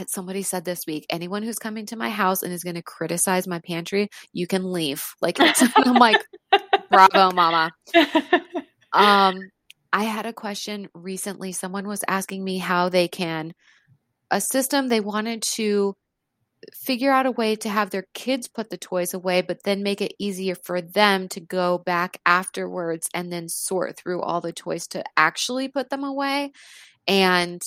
somebody 0.08 0.44
said 0.44 0.65
this 0.65 0.86
week 0.88 1.06
anyone 1.10 1.44
who's 1.44 1.60
coming 1.60 1.86
to 1.86 1.96
my 1.96 2.10
house 2.10 2.44
and 2.44 2.53
is 2.53 2.63
going 2.63 2.75
to 2.75 2.82
criticize 2.82 3.48
my 3.48 3.60
pantry 3.60 4.10
you 4.34 4.48
can 4.48 4.72
leave. 4.72 5.03
Like 5.22 5.38
i'm 5.39 5.96
like 5.96 6.22
bravo 6.89 7.32
mama. 7.32 7.72
Um 8.94 9.39
i 9.94 10.03
had 10.03 10.25
a 10.25 10.34
question 10.34 10.89
recently. 10.94 11.51
Someone 11.51 11.88
was 11.88 12.03
asking 12.08 12.44
me 12.44 12.58
how 12.58 12.89
they 12.89 13.08
can 13.08 13.53
a 14.32 14.41
system 14.41 14.88
they 14.88 15.00
wanted 15.00 15.41
to 15.41 15.96
figure 16.74 17.12
out 17.12 17.25
a 17.25 17.32
way 17.32 17.56
to 17.56 17.70
have 17.70 17.89
their 17.89 18.06
kids 18.13 18.48
put 18.48 18.70
the 18.70 18.77
toys 18.77 19.13
away, 19.13 19.41
but 19.41 19.63
then 19.63 19.84
make 19.84 20.01
it 20.01 20.13
easier 20.20 20.56
for 20.56 20.82
them 20.82 21.27
to 21.29 21.39
go 21.39 21.77
back 21.77 22.20
afterwards 22.25 23.10
and 23.13 23.32
then 23.32 23.48
sort 23.48 23.98
through 23.98 24.22
all 24.22 24.41
the 24.41 24.51
toys 24.51 24.88
to 24.88 25.03
actually 25.15 25.67
put 25.67 25.89
them 25.89 26.03
away. 26.03 26.51
And 27.08 27.62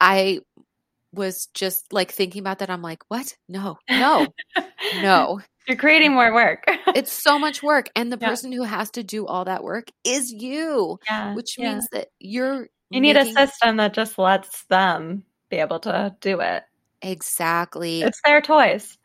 I 0.00 0.40
was 1.16 1.46
just 1.54 1.92
like 1.92 2.12
thinking 2.12 2.40
about 2.40 2.58
that. 2.60 2.70
I'm 2.70 2.82
like, 2.82 3.02
what? 3.08 3.34
No, 3.48 3.78
no, 3.88 4.26
no. 5.02 5.40
You're 5.66 5.78
creating 5.78 6.12
more 6.12 6.32
work. 6.34 6.64
it's 6.94 7.12
so 7.12 7.38
much 7.38 7.62
work. 7.62 7.88
And 7.96 8.12
the 8.12 8.18
yeah. 8.20 8.28
person 8.28 8.52
who 8.52 8.64
has 8.64 8.90
to 8.92 9.02
do 9.02 9.26
all 9.26 9.46
that 9.46 9.64
work 9.64 9.88
is 10.04 10.30
you, 10.30 10.98
yeah, 11.08 11.34
which 11.34 11.56
yeah. 11.58 11.72
means 11.72 11.88
that 11.92 12.08
you're. 12.18 12.68
You 12.90 13.00
making- 13.00 13.02
need 13.02 13.16
a 13.16 13.32
system 13.32 13.78
that 13.78 13.94
just 13.94 14.18
lets 14.18 14.64
them 14.66 15.24
be 15.50 15.56
able 15.56 15.80
to 15.80 16.14
do 16.20 16.40
it. 16.40 16.64
Exactly. 17.02 18.02
It's 18.02 18.20
their 18.24 18.40
toys. 18.40 18.96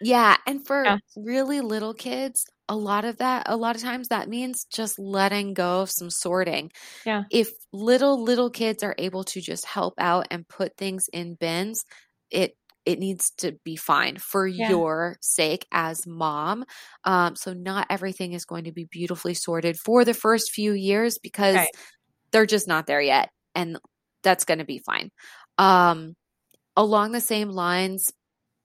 Yeah. 0.00 0.36
And 0.46 0.66
for 0.66 0.98
really 1.16 1.60
little 1.60 1.94
kids, 1.94 2.46
a 2.68 2.76
lot 2.76 3.04
of 3.04 3.18
that, 3.18 3.44
a 3.46 3.56
lot 3.56 3.76
of 3.76 3.82
times 3.82 4.08
that 4.08 4.28
means 4.28 4.66
just 4.70 4.98
letting 4.98 5.54
go 5.54 5.80
of 5.80 5.90
some 5.90 6.10
sorting. 6.10 6.70
Yeah. 7.06 7.24
If 7.30 7.50
little, 7.72 8.22
little 8.22 8.50
kids 8.50 8.82
are 8.82 8.94
able 8.98 9.24
to 9.24 9.40
just 9.40 9.64
help 9.64 9.94
out 9.98 10.26
and 10.30 10.46
put 10.46 10.76
things 10.76 11.08
in 11.12 11.34
bins, 11.34 11.84
it 12.30 12.54
it 12.88 12.98
needs 12.98 13.32
to 13.36 13.52
be 13.64 13.76
fine 13.76 14.16
for 14.16 14.46
yeah. 14.46 14.70
your 14.70 15.18
sake 15.20 15.66
as 15.70 16.06
mom. 16.06 16.64
Um, 17.04 17.36
so 17.36 17.52
not 17.52 17.86
everything 17.90 18.32
is 18.32 18.46
going 18.46 18.64
to 18.64 18.72
be 18.72 18.84
beautifully 18.90 19.34
sorted 19.34 19.76
for 19.78 20.06
the 20.06 20.14
first 20.14 20.52
few 20.52 20.72
years 20.72 21.18
because 21.18 21.56
right. 21.56 21.68
they're 22.30 22.46
just 22.46 22.66
not 22.66 22.86
there 22.86 23.02
yet. 23.02 23.28
And 23.54 23.78
that's 24.22 24.46
going 24.46 24.60
to 24.60 24.64
be 24.64 24.78
fine. 24.78 25.10
Um, 25.58 26.14
along 26.78 27.12
the 27.12 27.20
same 27.20 27.50
lines, 27.50 28.10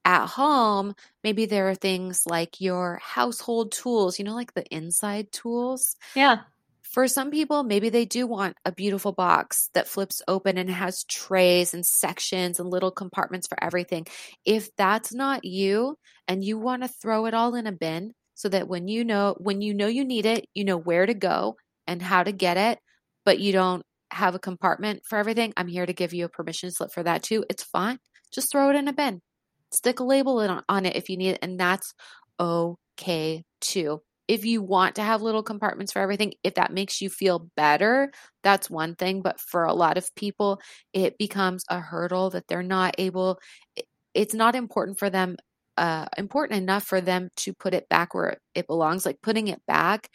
at 0.05 0.27
home, 0.27 0.95
maybe 1.23 1.45
there 1.45 1.69
are 1.69 1.75
things 1.75 2.23
like 2.25 2.59
your 2.59 2.99
household 3.03 3.71
tools, 3.71 4.19
you 4.19 4.25
know, 4.25 4.35
like 4.35 4.53
the 4.53 4.65
inside 4.65 5.31
tools. 5.31 5.95
Yeah. 6.15 6.39
For 6.81 7.07
some 7.07 7.31
people, 7.31 7.63
maybe 7.63 7.89
they 7.89 8.05
do 8.05 8.27
want 8.27 8.55
a 8.65 8.71
beautiful 8.71 9.13
box 9.13 9.69
that 9.73 9.87
flips 9.87 10.21
open 10.27 10.57
and 10.57 10.69
has 10.69 11.03
trays 11.05 11.73
and 11.73 11.83
sections 11.83 12.59
and 12.59 12.69
little 12.69 12.91
compartments 12.91 13.47
for 13.47 13.61
everything. 13.63 14.05
If 14.45 14.69
that's 14.75 15.13
not 15.13 15.43
you 15.43 15.97
and 16.27 16.43
you 16.43 16.59
want 16.59 16.83
to 16.83 16.87
throw 16.87 17.25
it 17.25 17.33
all 17.33 17.55
in 17.55 17.65
a 17.65 17.71
bin 17.71 18.13
so 18.35 18.49
that 18.49 18.67
when 18.67 18.87
you 18.87 19.05
know 19.05 19.35
when 19.39 19.61
you 19.61 19.73
know 19.73 19.87
you 19.87 20.05
need 20.05 20.25
it, 20.25 20.45
you 20.53 20.65
know 20.65 20.77
where 20.77 21.05
to 21.05 21.13
go 21.13 21.55
and 21.87 22.01
how 22.01 22.23
to 22.23 22.31
get 22.31 22.57
it, 22.57 22.79
but 23.25 23.39
you 23.39 23.53
don't 23.53 23.83
have 24.11 24.35
a 24.35 24.39
compartment 24.39 25.01
for 25.07 25.17
everything, 25.17 25.53
I'm 25.57 25.67
here 25.67 25.85
to 25.85 25.93
give 25.93 26.13
you 26.13 26.25
a 26.25 26.29
permission 26.29 26.69
slip 26.71 26.91
for 26.91 27.03
that 27.03 27.23
too. 27.23 27.43
It's 27.49 27.63
fine. 27.63 27.97
Just 28.31 28.51
throw 28.51 28.69
it 28.69 28.75
in 28.75 28.87
a 28.87 28.93
bin. 28.93 29.21
Stick 29.73 29.99
a 29.99 30.03
label 30.03 30.39
on 30.69 30.85
it 30.85 30.95
if 30.95 31.09
you 31.09 31.17
need 31.17 31.31
it, 31.31 31.39
and 31.41 31.59
that's 31.59 31.93
okay 32.39 33.43
too. 33.61 34.01
If 34.27 34.45
you 34.45 34.61
want 34.61 34.95
to 34.95 35.03
have 35.03 35.21
little 35.21 35.43
compartments 35.43 35.91
for 35.91 35.99
everything, 36.01 36.33
if 36.43 36.53
that 36.55 36.71
makes 36.71 37.01
you 37.01 37.09
feel 37.09 37.49
better, 37.57 38.11
that's 38.43 38.69
one 38.69 38.95
thing. 38.95 39.21
But 39.21 39.39
for 39.39 39.65
a 39.65 39.73
lot 39.73 39.97
of 39.97 40.13
people, 40.15 40.61
it 40.93 41.17
becomes 41.17 41.65
a 41.69 41.79
hurdle 41.79 42.29
that 42.31 42.47
they're 42.47 42.63
not 42.63 42.95
able, 42.97 43.39
it's 44.13 44.33
not 44.33 44.55
important 44.55 44.99
for 44.99 45.09
them, 45.09 45.37
uh, 45.77 46.05
important 46.17 46.61
enough 46.61 46.83
for 46.83 47.01
them 47.01 47.29
to 47.37 47.53
put 47.53 47.73
it 47.73 47.89
back 47.89 48.13
where 48.13 48.37
it 48.55 48.67
belongs. 48.67 49.05
Like 49.05 49.21
putting 49.21 49.47
it 49.47 49.61
back 49.67 50.09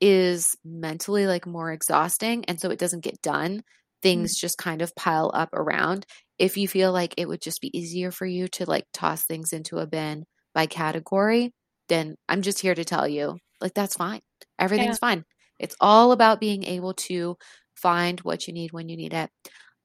is 0.00 0.56
mentally 0.64 1.26
like 1.26 1.46
more 1.46 1.72
exhausting 1.72 2.44
and 2.46 2.60
so 2.60 2.70
it 2.70 2.78
doesn't 2.78 3.04
get 3.04 3.20
done 3.22 3.62
things 4.02 4.32
mm-hmm. 4.32 4.40
just 4.40 4.58
kind 4.58 4.82
of 4.82 4.94
pile 4.94 5.30
up 5.34 5.50
around 5.52 6.06
if 6.38 6.56
you 6.56 6.68
feel 6.68 6.92
like 6.92 7.14
it 7.16 7.28
would 7.28 7.40
just 7.40 7.60
be 7.60 7.76
easier 7.76 8.10
for 8.10 8.26
you 8.26 8.48
to 8.48 8.68
like 8.68 8.84
toss 8.92 9.24
things 9.24 9.52
into 9.52 9.78
a 9.78 9.86
bin 9.86 10.24
by 10.54 10.66
category 10.66 11.52
then 11.88 12.16
i'm 12.28 12.42
just 12.42 12.60
here 12.60 12.74
to 12.74 12.84
tell 12.84 13.06
you 13.08 13.36
like 13.60 13.74
that's 13.74 13.96
fine 13.96 14.20
everything's 14.58 14.98
yeah. 15.02 15.08
fine 15.08 15.24
it's 15.58 15.76
all 15.80 16.12
about 16.12 16.40
being 16.40 16.64
able 16.64 16.94
to 16.94 17.36
find 17.74 18.20
what 18.20 18.46
you 18.46 18.52
need 18.52 18.72
when 18.72 18.88
you 18.88 18.96
need 18.96 19.14
it 19.14 19.30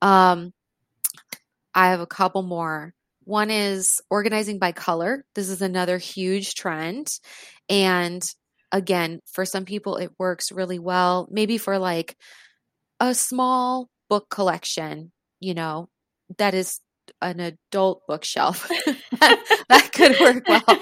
um 0.02 0.52
i 1.74 1.90
have 1.90 2.00
a 2.02 2.08
couple 2.08 2.44
more 2.44 2.94
one 3.26 3.50
is 3.50 4.02
organizing 4.10 4.60
by 4.60 4.72
color 4.72 5.24
this 5.36 5.50
is 5.50 5.62
another 5.62 5.98
huge 5.98 6.56
trend 6.56 7.08
and 7.70 8.24
again, 8.74 9.22
for 9.32 9.46
some 9.46 9.64
people, 9.64 9.96
it 9.98 10.12
works 10.18 10.52
really 10.52 10.80
well. 10.80 11.30
Maybe 11.32 11.58
for 11.58 11.78
like 11.78 12.18
a 13.00 13.14
small 13.14 13.88
book 14.14 14.30
collection, 14.30 15.12
you 15.40 15.56
know, 15.56 15.90
that 16.38 16.54
is 16.54 16.80
an 17.20 17.40
adult 17.40 18.04
bookshelf. 18.08 18.68
that, 19.20 19.64
that 19.70 19.92
could 19.92 20.20
work 20.20 20.48
well. 20.48 20.80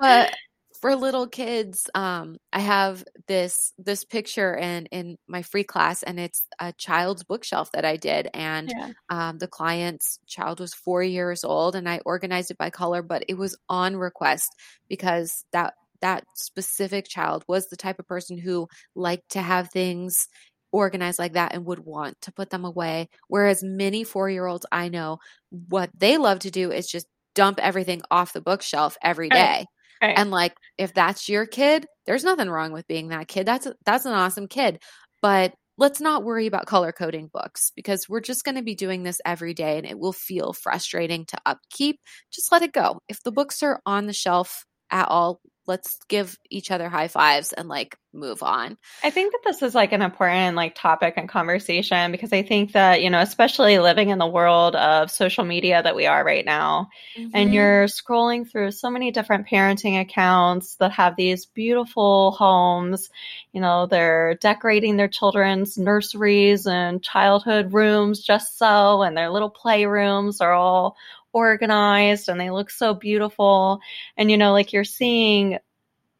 But 0.00 0.34
for 0.80 0.96
little 0.96 1.26
kids, 1.26 1.90
um, 1.94 2.38
I 2.50 2.60
have 2.60 3.04
this 3.26 3.74
this 3.76 4.04
picture 4.04 4.56
in 4.56 4.86
in 4.86 5.18
my 5.28 5.42
free 5.42 5.62
class, 5.62 6.02
and 6.02 6.18
it's 6.18 6.46
a 6.58 6.72
child's 6.72 7.22
bookshelf 7.22 7.70
that 7.72 7.84
I 7.84 7.98
did, 7.98 8.30
and 8.32 8.72
yeah. 8.74 8.92
um, 9.10 9.36
the 9.36 9.46
client's 9.46 10.18
child 10.26 10.58
was 10.58 10.72
four 10.72 11.02
years 11.02 11.44
old, 11.44 11.76
and 11.76 11.86
I 11.86 12.00
organized 12.06 12.50
it 12.50 12.56
by 12.56 12.70
color, 12.70 13.02
but 13.02 13.24
it 13.28 13.36
was 13.36 13.58
on 13.68 13.94
request 13.94 14.48
because 14.88 15.44
that 15.52 15.74
that 16.00 16.24
specific 16.34 17.08
child 17.08 17.44
was 17.46 17.68
the 17.68 17.76
type 17.76 17.98
of 17.98 18.08
person 18.08 18.38
who 18.38 18.68
liked 18.94 19.32
to 19.32 19.42
have 19.42 19.68
things 19.70 20.28
organized 20.72 21.18
like 21.18 21.34
that 21.34 21.54
and 21.54 21.64
would 21.64 21.80
want 21.80 22.20
to 22.22 22.32
put 22.32 22.50
them 22.50 22.64
away. 22.64 23.08
Whereas 23.28 23.62
many 23.62 24.04
four 24.04 24.28
year 24.28 24.46
olds 24.46 24.66
I 24.70 24.88
know, 24.88 25.18
what 25.50 25.90
they 25.96 26.18
love 26.18 26.40
to 26.40 26.50
do 26.50 26.70
is 26.70 26.86
just 26.86 27.06
dump 27.34 27.58
everything 27.62 28.02
off 28.10 28.32
the 28.32 28.40
bookshelf 28.40 28.96
every 29.02 29.28
day. 29.28 29.66
Right. 30.02 30.18
And 30.18 30.30
like 30.30 30.54
if 30.76 30.94
that's 30.94 31.28
your 31.28 31.46
kid, 31.46 31.86
there's 32.06 32.24
nothing 32.24 32.48
wrong 32.48 32.72
with 32.72 32.86
being 32.86 33.08
that 33.08 33.28
kid. 33.28 33.46
That's 33.46 33.66
that's 33.84 34.06
an 34.06 34.12
awesome 34.12 34.48
kid. 34.48 34.80
But 35.22 35.54
let's 35.76 36.00
not 36.00 36.24
worry 36.24 36.46
about 36.46 36.66
color 36.66 36.92
coding 36.92 37.30
books 37.32 37.72
because 37.74 38.08
we're 38.08 38.20
just 38.20 38.44
going 38.44 38.56
to 38.56 38.62
be 38.62 38.74
doing 38.74 39.04
this 39.04 39.20
every 39.24 39.54
day 39.54 39.78
and 39.78 39.86
it 39.86 39.98
will 39.98 40.12
feel 40.12 40.52
frustrating 40.52 41.24
to 41.26 41.38
upkeep. 41.46 42.00
Just 42.32 42.50
let 42.52 42.62
it 42.62 42.72
go. 42.72 43.00
If 43.08 43.22
the 43.22 43.32
books 43.32 43.62
are 43.62 43.80
on 43.86 44.06
the 44.06 44.12
shelf 44.12 44.64
at 44.90 45.08
all, 45.08 45.40
let's 45.66 45.98
give 46.08 46.36
each 46.50 46.70
other 46.70 46.88
high 46.88 47.08
fives 47.08 47.52
and 47.52 47.68
like 47.68 47.96
move 48.18 48.42
on. 48.42 48.76
I 49.02 49.10
think 49.10 49.32
that 49.32 49.40
this 49.44 49.62
is 49.62 49.74
like 49.74 49.92
an 49.92 50.02
important 50.02 50.56
like 50.56 50.74
topic 50.74 51.14
and 51.16 51.28
conversation 51.28 52.12
because 52.12 52.32
I 52.32 52.42
think 52.42 52.72
that, 52.72 53.02
you 53.02 53.10
know, 53.10 53.20
especially 53.20 53.78
living 53.78 54.10
in 54.10 54.18
the 54.18 54.26
world 54.26 54.76
of 54.76 55.10
social 55.10 55.44
media 55.44 55.82
that 55.82 55.96
we 55.96 56.06
are 56.06 56.24
right 56.24 56.44
now, 56.44 56.88
mm-hmm. 57.16 57.30
and 57.34 57.54
you're 57.54 57.84
scrolling 57.84 58.50
through 58.50 58.72
so 58.72 58.90
many 58.90 59.10
different 59.10 59.46
parenting 59.46 60.00
accounts 60.00 60.76
that 60.76 60.92
have 60.92 61.16
these 61.16 61.46
beautiful 61.46 62.32
homes, 62.32 63.10
you 63.52 63.60
know, 63.60 63.86
they're 63.86 64.34
decorating 64.34 64.96
their 64.96 65.08
children's 65.08 65.78
nurseries 65.78 66.66
and 66.66 67.02
childhood 67.02 67.72
rooms 67.72 68.22
just 68.22 68.58
so, 68.58 69.02
and 69.02 69.16
their 69.16 69.30
little 69.30 69.50
playrooms 69.50 70.40
are 70.40 70.52
all 70.52 70.96
organized 71.32 72.28
and 72.28 72.40
they 72.40 72.50
look 72.50 72.70
so 72.70 72.94
beautiful. 72.94 73.80
And, 74.16 74.30
you 74.30 74.36
know, 74.36 74.52
like 74.52 74.72
you're 74.72 74.84
seeing 74.84 75.58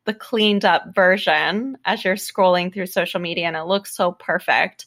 the 0.09 0.15
cleaned 0.15 0.65
up 0.65 0.95
version 0.95 1.77
as 1.85 2.03
you're 2.03 2.17
scrolling 2.17 2.73
through 2.73 2.87
social 2.87 3.21
media 3.21 3.47
and 3.47 3.57
it 3.57 3.65
looks 3.65 3.95
so 3.95 4.11
perfect. 4.11 4.87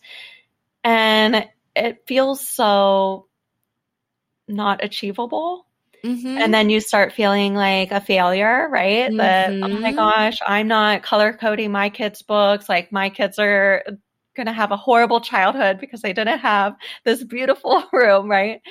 And 0.83 1.47
it 1.75 2.03
feels 2.07 2.45
so 2.45 3.27
not 4.47 4.83
achievable. 4.83 5.67
Mm-hmm. 6.03 6.39
And 6.39 6.51
then 6.51 6.71
you 6.71 6.79
start 6.79 7.13
feeling 7.13 7.53
like 7.53 7.91
a 7.91 8.01
failure, 8.01 8.67
right? 8.67 9.09
Mm-hmm. 9.09 9.17
That, 9.17 9.49
oh 9.51 9.59
my 9.59 9.89
mm-hmm. 9.89 9.95
gosh, 9.95 10.39
I'm 10.43 10.67
not 10.67 11.03
color 11.03 11.33
coding 11.33 11.71
my 11.71 11.91
kids' 11.91 12.23
books. 12.23 12.67
Like 12.67 12.91
my 12.91 13.11
kids 13.11 13.37
are 13.37 13.83
going 14.35 14.47
to 14.47 14.53
have 14.53 14.71
a 14.71 14.77
horrible 14.77 15.21
childhood 15.21 15.79
because 15.79 16.01
they 16.01 16.13
didn't 16.13 16.39
have 16.39 16.75
this 17.03 17.23
beautiful 17.23 17.83
room, 17.93 18.29
right? 18.29 18.61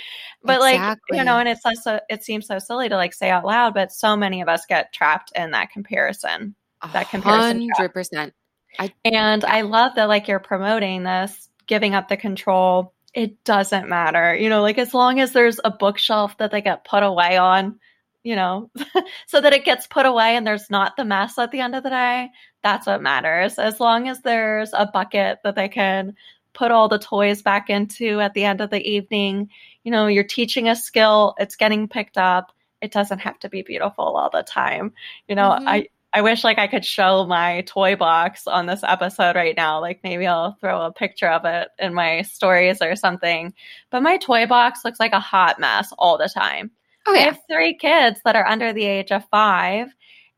But 0.43 0.57
exactly. 0.57 1.17
like, 1.17 1.19
you 1.19 1.25
know, 1.25 1.39
and 1.39 1.49
it's 1.49 1.63
so, 1.83 2.01
it 2.09 2.25
seems 2.25 2.47
so 2.47 2.59
silly 2.59 2.89
to 2.89 2.97
like 2.97 3.15
say 3.15 3.31
out 3.31 3.45
loud, 3.45 3.75
but 3.75 3.93
so 3.93 4.17
many 4.17 4.41
of 4.41 4.49
us 4.49 4.67
get 4.67 4.93
trapped 4.93 5.33
in 5.35 5.51
that 5.53 5.71
comparison. 5.71 6.55
That 6.93 7.11
comparison. 7.11 7.69
100%. 7.79 8.33
I, 8.79 8.93
and 9.05 9.45
I 9.45 9.63
love 9.63 9.97
that 9.97 10.09
like 10.09 10.29
you're 10.29 10.39
promoting 10.39 11.03
this, 11.03 11.49
giving 11.67 11.95
up 11.95 12.09
the 12.09 12.17
control. 12.17 12.95
It 13.15 13.43
doesn't 13.45 13.89
matter. 13.89 14.35
You 14.35 14.49
know, 14.49 14.63
like 14.63 14.79
as 14.79 14.95
long 14.95 15.21
as 15.21 15.33
there's 15.33 15.61
a 15.65 15.71
bookshelf 15.71 16.39
that 16.39 16.53
they 16.53 16.63
get 16.63 16.85
put 16.85 17.03
away 17.03 17.37
on, 17.37 17.79
you 18.23 18.37
know, 18.37 18.71
so 19.27 19.41
that 19.41 19.53
it 19.53 19.65
gets 19.65 19.87
put 19.87 20.07
away 20.07 20.37
and 20.37 20.47
there's 20.47 20.71
not 20.71 20.97
the 20.97 21.05
mess 21.05 21.39
at 21.39 21.51
the 21.51 21.61
end 21.61 21.75
of 21.75 21.83
the 21.83 21.91
day. 21.91 22.31
That's 22.63 22.87
what 22.87 23.03
matters. 23.03 23.59
As 23.59 23.81
long 23.81 24.09
as 24.09 24.21
there's 24.21 24.73
a 24.73 24.87
bucket 24.87 25.39
that 25.45 25.55
they 25.55 25.69
can 25.69 26.15
put 26.53 26.71
all 26.71 26.89
the 26.89 26.99
toys 26.99 27.43
back 27.43 27.71
into 27.71 28.21
at 28.21 28.35
the 28.35 28.45
end 28.45 28.61
of 28.61 28.71
the 28.71 28.83
evening, 28.83 29.49
you 29.85 29.91
know, 29.91 30.07
you're 30.07 30.25
teaching 30.25 30.69
a 30.69 30.77
skill, 30.77 31.35
it's 31.39 31.57
getting 31.57 31.89
picked 31.89 32.19
up. 32.19 32.53
It 32.81 32.93
doesn't 32.93 33.21
have 33.21 33.39
to 33.41 33.49
be 33.49 33.63
beautiful 33.63 34.17
all 34.17 34.31
the 34.31 34.43
time. 34.43 34.93
You 35.29 35.35
know, 35.35 35.51
mm-hmm. 35.51 35.69
I 35.69 35.89
I 36.13 36.23
wish 36.23 36.43
like 36.43 36.59
I 36.59 36.67
could 36.67 36.85
show 36.85 37.25
my 37.25 37.61
toy 37.63 37.95
box 37.95 38.49
on 38.49 38.67
this 38.67 38.83
episode 38.83 39.37
right 39.37 39.57
now. 39.57 39.81
Like 39.81 40.01
maybe 40.03 40.27
I'll 40.27 40.57
throw 40.61 40.83
a 40.83 40.93
picture 40.93 41.29
of 41.29 41.45
it 41.45 41.69
in 41.79 41.95
my 41.95 42.23
stories 42.23 42.83
or 42.83 42.97
something. 42.97 43.55
But 43.91 44.03
my 44.03 44.17
toy 44.17 44.47
box 44.47 44.85
looks 44.85 44.99
like 44.99 45.13
a 45.13 45.21
hot 45.21 45.61
mess 45.61 45.93
all 45.99 46.19
the 46.19 46.29
time. 46.29 46.73
Oh, 47.07 47.15
yeah. 47.15 47.21
I 47.21 47.25
have 47.25 47.39
three 47.51 47.77
kids 47.77 48.21
that 48.25 48.37
are 48.37 48.47
under 48.47 48.73
the 48.73 48.85
age 48.85 49.13
of 49.13 49.25
five. 49.31 49.89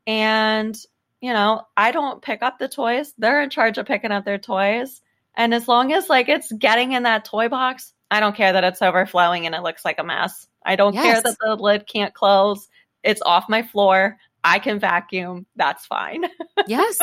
And, 0.07 0.77
you 1.21 1.33
know, 1.33 1.61
I 1.77 1.91
don't 1.91 2.21
pick 2.21 2.41
up 2.41 2.59
the 2.59 2.67
toys. 2.67 3.13
They're 3.17 3.41
in 3.41 3.49
charge 3.49 3.77
of 3.77 3.85
picking 3.85 4.11
up 4.11 4.25
their 4.25 4.37
toys. 4.37 5.01
And 5.35 5.53
as 5.53 5.67
long 5.67 5.93
as 5.93 6.09
like 6.09 6.29
it's 6.29 6.51
getting 6.51 6.91
in 6.91 7.03
that 7.03 7.25
toy 7.25 7.49
box, 7.49 7.93
I 8.11 8.19
don't 8.19 8.35
care 8.35 8.53
that 8.53 8.63
it's 8.63 8.81
overflowing 8.81 9.45
and 9.45 9.55
it 9.55 9.63
looks 9.63 9.83
like 9.83 9.99
a 9.99 10.03
mess. 10.03 10.47
I 10.65 10.75
don't 10.75 10.93
yes. 10.93 11.03
care 11.03 11.21
that 11.21 11.37
the 11.39 11.55
lid 11.55 11.87
can't 11.87 12.13
close. 12.13 12.67
It's 13.03 13.21
off 13.25 13.49
my 13.49 13.63
floor. 13.63 14.17
I 14.43 14.59
can 14.59 14.79
vacuum. 14.79 15.45
That's 15.55 15.85
fine. 15.85 16.25
yes, 16.67 16.97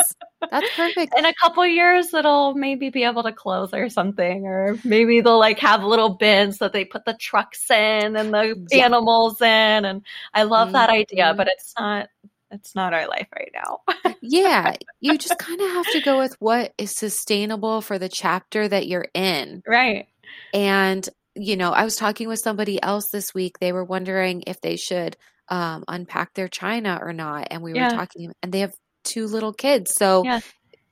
that's 0.49 0.75
perfect. 0.75 1.13
In 1.17 1.25
a 1.25 1.33
couple 1.33 1.65
years, 1.65 2.13
it'll 2.13 2.53
maybe 2.53 2.89
be 2.89 3.03
able 3.03 3.23
to 3.23 3.31
close 3.31 3.73
or 3.73 3.89
something, 3.89 4.45
or 4.45 4.77
maybe 4.83 5.21
they'll 5.21 5.39
like 5.39 5.59
have 5.59 5.83
little 5.83 6.09
bins 6.09 6.59
that 6.59 6.71
they 6.71 6.85
put 6.85 7.05
the 7.05 7.15
trucks 7.15 7.69
in 7.71 8.15
and 8.15 8.33
the 8.33 8.63
yeah. 8.69 8.85
animals 8.85 9.41
in. 9.41 9.85
And 9.85 10.03
I 10.33 10.43
love 10.43 10.67
mm-hmm. 10.67 10.73
that 10.73 10.89
idea, 10.89 11.33
but 11.35 11.47
it's 11.47 11.73
not. 11.77 12.09
It's 12.53 12.75
not 12.75 12.93
our 12.93 13.07
life 13.07 13.29
right 13.33 13.51
now. 13.53 13.79
yeah, 14.21 14.75
you 14.99 15.17
just 15.17 15.39
kind 15.39 15.61
of 15.61 15.69
have 15.69 15.89
to 15.93 16.01
go 16.01 16.17
with 16.17 16.35
what 16.39 16.73
is 16.77 16.91
sustainable 16.91 17.79
for 17.79 17.97
the 17.97 18.09
chapter 18.09 18.67
that 18.67 18.87
you're 18.87 19.07
in. 19.13 19.63
Right. 19.65 20.09
And 20.53 21.07
you 21.33 21.55
know, 21.55 21.71
I 21.71 21.85
was 21.85 21.95
talking 21.95 22.27
with 22.27 22.39
somebody 22.39 22.81
else 22.83 23.09
this 23.09 23.33
week. 23.33 23.59
They 23.59 23.71
were 23.71 23.85
wondering 23.85 24.43
if 24.47 24.59
they 24.59 24.75
should 24.75 25.15
um, 25.51 25.83
unpack 25.87 26.33
their 26.33 26.47
china 26.47 26.97
or 26.99 27.13
not. 27.13 27.49
And 27.51 27.61
we 27.61 27.73
were 27.73 27.89
talking, 27.89 28.31
and 28.41 28.51
they 28.51 28.61
have 28.61 28.73
two 29.03 29.27
little 29.27 29.53
kids. 29.53 29.93
So 29.93 30.23
yeah. 30.23 30.39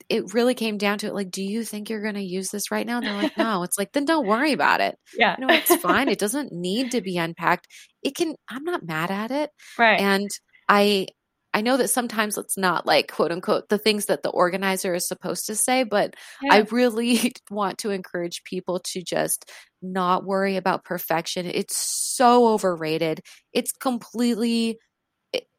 it 0.08 0.34
really 0.34 0.54
came 0.54 0.76
down 0.76 0.98
to 0.98 1.06
it 1.06 1.14
like, 1.14 1.30
do 1.30 1.42
you 1.42 1.64
think 1.64 1.88
you're 1.88 2.02
going 2.02 2.14
to 2.14 2.22
use 2.22 2.50
this 2.50 2.70
right 2.70 2.86
now? 2.86 2.98
And 2.98 3.06
they're 3.06 3.22
like, 3.22 3.38
no. 3.38 3.62
It's 3.62 3.78
like, 3.78 3.92
then 3.92 4.04
don't 4.04 4.26
worry 4.26 4.52
about 4.52 4.80
it. 4.80 4.96
Yeah. 5.18 5.34
You 5.38 5.46
know, 5.46 5.52
it's 5.52 5.74
fine. 5.76 6.08
it 6.08 6.18
doesn't 6.20 6.52
need 6.52 6.92
to 6.92 7.00
be 7.00 7.16
unpacked. 7.16 7.66
It 8.02 8.14
can, 8.14 8.34
I'm 8.48 8.64
not 8.64 8.86
mad 8.86 9.10
at 9.10 9.30
it. 9.30 9.50
Right. 9.78 9.98
And 9.98 10.28
I, 10.68 11.06
I 11.52 11.62
know 11.62 11.76
that 11.76 11.88
sometimes 11.88 12.38
it's 12.38 12.56
not 12.56 12.86
like 12.86 13.10
quote 13.10 13.32
unquote 13.32 13.68
the 13.68 13.78
things 13.78 14.06
that 14.06 14.22
the 14.22 14.30
organizer 14.30 14.94
is 14.94 15.08
supposed 15.08 15.46
to 15.46 15.56
say, 15.56 15.82
but 15.82 16.14
yeah. 16.42 16.54
I 16.54 16.58
really 16.70 17.32
want 17.50 17.78
to 17.78 17.90
encourage 17.90 18.44
people 18.44 18.80
to 18.92 19.02
just 19.02 19.50
not 19.82 20.24
worry 20.24 20.56
about 20.56 20.84
perfection. 20.84 21.46
It's 21.46 21.76
so 21.76 22.48
overrated. 22.48 23.20
It's 23.52 23.72
completely, 23.72 24.78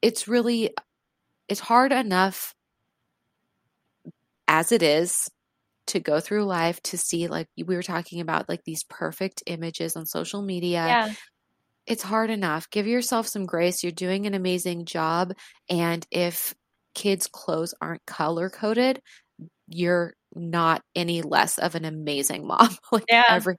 it's 0.02 0.28
really, 0.28 0.72
it's 1.50 1.60
hard 1.60 1.92
enough 1.92 2.54
as 4.48 4.72
it 4.72 4.84
is 4.84 5.30
to 5.88 6.00
go 6.00 6.20
through 6.20 6.46
life 6.46 6.82
to 6.84 6.98
see 6.98 7.28
like 7.28 7.48
we 7.58 7.76
were 7.76 7.84
talking 7.84 8.22
about 8.22 8.48
like 8.48 8.64
these 8.66 8.84
perfect 8.84 9.44
images 9.46 9.96
on 9.96 10.06
social 10.06 10.42
media 10.42 10.86
yeah 10.88 11.14
it's 11.88 12.04
hard 12.04 12.30
enough. 12.30 12.70
Give 12.70 12.88
yourself 12.88 13.28
some 13.28 13.46
grace. 13.46 13.84
You're 13.84 13.92
doing 13.92 14.26
an 14.26 14.34
amazing 14.34 14.86
job. 14.86 15.34
And 15.70 16.06
if 16.12 16.54
kids' 16.94 17.28
clothes 17.28 17.74
aren't 17.82 18.06
color 18.06 18.50
coded, 18.50 19.02
you're 19.68 20.14
not 20.36 20.82
any 20.96 21.22
less 21.22 21.58
of 21.58 21.76
an 21.76 21.86
amazing 21.86 22.46
mom. 22.46 22.76
like 22.92 23.06
yeah. 23.10 23.26
every 23.30 23.58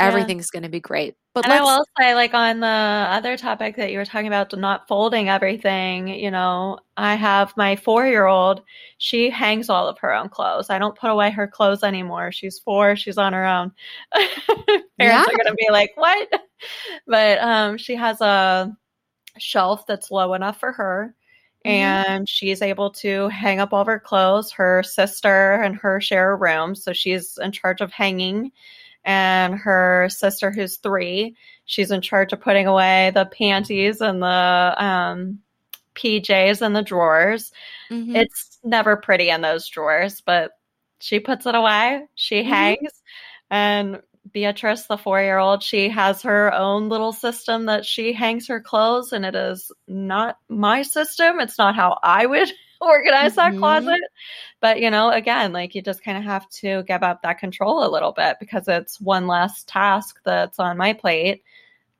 everything's 0.00 0.48
yeah. 0.52 0.60
going 0.60 0.62
to 0.64 0.70
be 0.70 0.80
great. 0.80 1.14
But 1.34 1.44
and 1.44 1.52
I 1.52 1.62
will 1.62 1.84
say, 2.00 2.14
like 2.14 2.34
on 2.34 2.60
the 2.60 2.66
other 2.66 3.36
topic 3.36 3.76
that 3.76 3.92
you 3.92 3.98
were 3.98 4.04
talking 4.04 4.26
about, 4.26 4.56
not 4.58 4.88
folding 4.88 5.28
everything. 5.28 6.08
You 6.08 6.32
know, 6.32 6.78
I 6.96 7.14
have 7.14 7.56
my 7.56 7.76
four-year-old. 7.76 8.62
She 8.96 9.30
hangs 9.30 9.68
all 9.68 9.86
of 9.86 9.98
her 9.98 10.12
own 10.12 10.30
clothes. 10.30 10.70
I 10.70 10.78
don't 10.78 10.98
put 10.98 11.10
away 11.10 11.30
her 11.30 11.46
clothes 11.46 11.84
anymore. 11.84 12.32
She's 12.32 12.58
four. 12.58 12.96
She's 12.96 13.18
on 13.18 13.34
her 13.34 13.44
own. 13.44 13.72
Parents 14.14 14.88
yeah. 14.98 15.22
are 15.22 15.26
going 15.26 15.46
to 15.46 15.54
be 15.54 15.68
like, 15.70 15.92
"What?" 15.94 16.28
But 17.06 17.38
um, 17.38 17.78
she 17.78 17.94
has 17.96 18.20
a 18.20 18.76
shelf 19.38 19.86
that's 19.86 20.10
low 20.10 20.34
enough 20.34 20.60
for 20.60 20.72
her. 20.72 21.14
Mm-hmm. 21.64 21.70
And 21.70 22.28
she's 22.28 22.62
able 22.62 22.90
to 22.90 23.28
hang 23.28 23.60
up 23.60 23.72
all 23.72 23.80
of 23.82 23.86
her 23.86 23.98
clothes. 23.98 24.52
Her 24.52 24.82
sister 24.82 25.54
and 25.54 25.76
her 25.76 26.00
share 26.00 26.32
a 26.32 26.36
room. 26.36 26.74
So 26.74 26.92
she's 26.92 27.38
in 27.38 27.52
charge 27.52 27.80
of 27.80 27.92
hanging 27.92 28.52
and 29.04 29.54
her 29.54 30.08
sister, 30.10 30.50
who's 30.50 30.76
three, 30.76 31.34
she's 31.64 31.90
in 31.90 32.02
charge 32.02 32.32
of 32.32 32.40
putting 32.40 32.66
away 32.66 33.10
the 33.14 33.24
panties 33.24 34.00
and 34.00 34.22
the 34.22 34.74
um, 34.84 35.38
PJs 35.94 36.64
in 36.64 36.74
the 36.74 36.82
drawers. 36.82 37.50
Mm-hmm. 37.90 38.16
It's 38.16 38.58
never 38.62 38.96
pretty 38.96 39.30
in 39.30 39.40
those 39.40 39.66
drawers, 39.68 40.20
but 40.20 40.52
she 41.00 41.20
puts 41.20 41.46
it 41.46 41.54
away. 41.54 42.04
She 42.16 42.40
mm-hmm. 42.40 42.50
hangs. 42.50 43.02
And 43.50 44.02
Beatrice, 44.32 44.86
the 44.86 44.98
four 44.98 45.20
year 45.20 45.38
old, 45.38 45.62
she 45.62 45.88
has 45.88 46.22
her 46.22 46.52
own 46.52 46.88
little 46.88 47.12
system 47.12 47.66
that 47.66 47.84
she 47.84 48.12
hangs 48.12 48.48
her 48.48 48.60
clothes, 48.60 49.12
and 49.12 49.24
it 49.24 49.34
is 49.34 49.72
not 49.86 50.38
my 50.48 50.82
system. 50.82 51.40
It's 51.40 51.58
not 51.58 51.74
how 51.74 51.98
I 52.02 52.26
would 52.26 52.50
organize 52.80 53.36
mm-hmm. 53.36 53.54
that 53.54 53.58
closet. 53.58 54.00
But, 54.60 54.80
you 54.80 54.90
know, 54.90 55.10
again, 55.10 55.52
like 55.52 55.74
you 55.74 55.82
just 55.82 56.02
kind 56.02 56.18
of 56.18 56.24
have 56.24 56.48
to 56.60 56.82
give 56.84 57.02
up 57.02 57.22
that 57.22 57.38
control 57.38 57.86
a 57.86 57.92
little 57.92 58.12
bit 58.12 58.36
because 58.40 58.68
it's 58.68 59.00
one 59.00 59.26
less 59.26 59.64
task 59.64 60.20
that's 60.24 60.58
on 60.58 60.76
my 60.76 60.92
plate. 60.92 61.42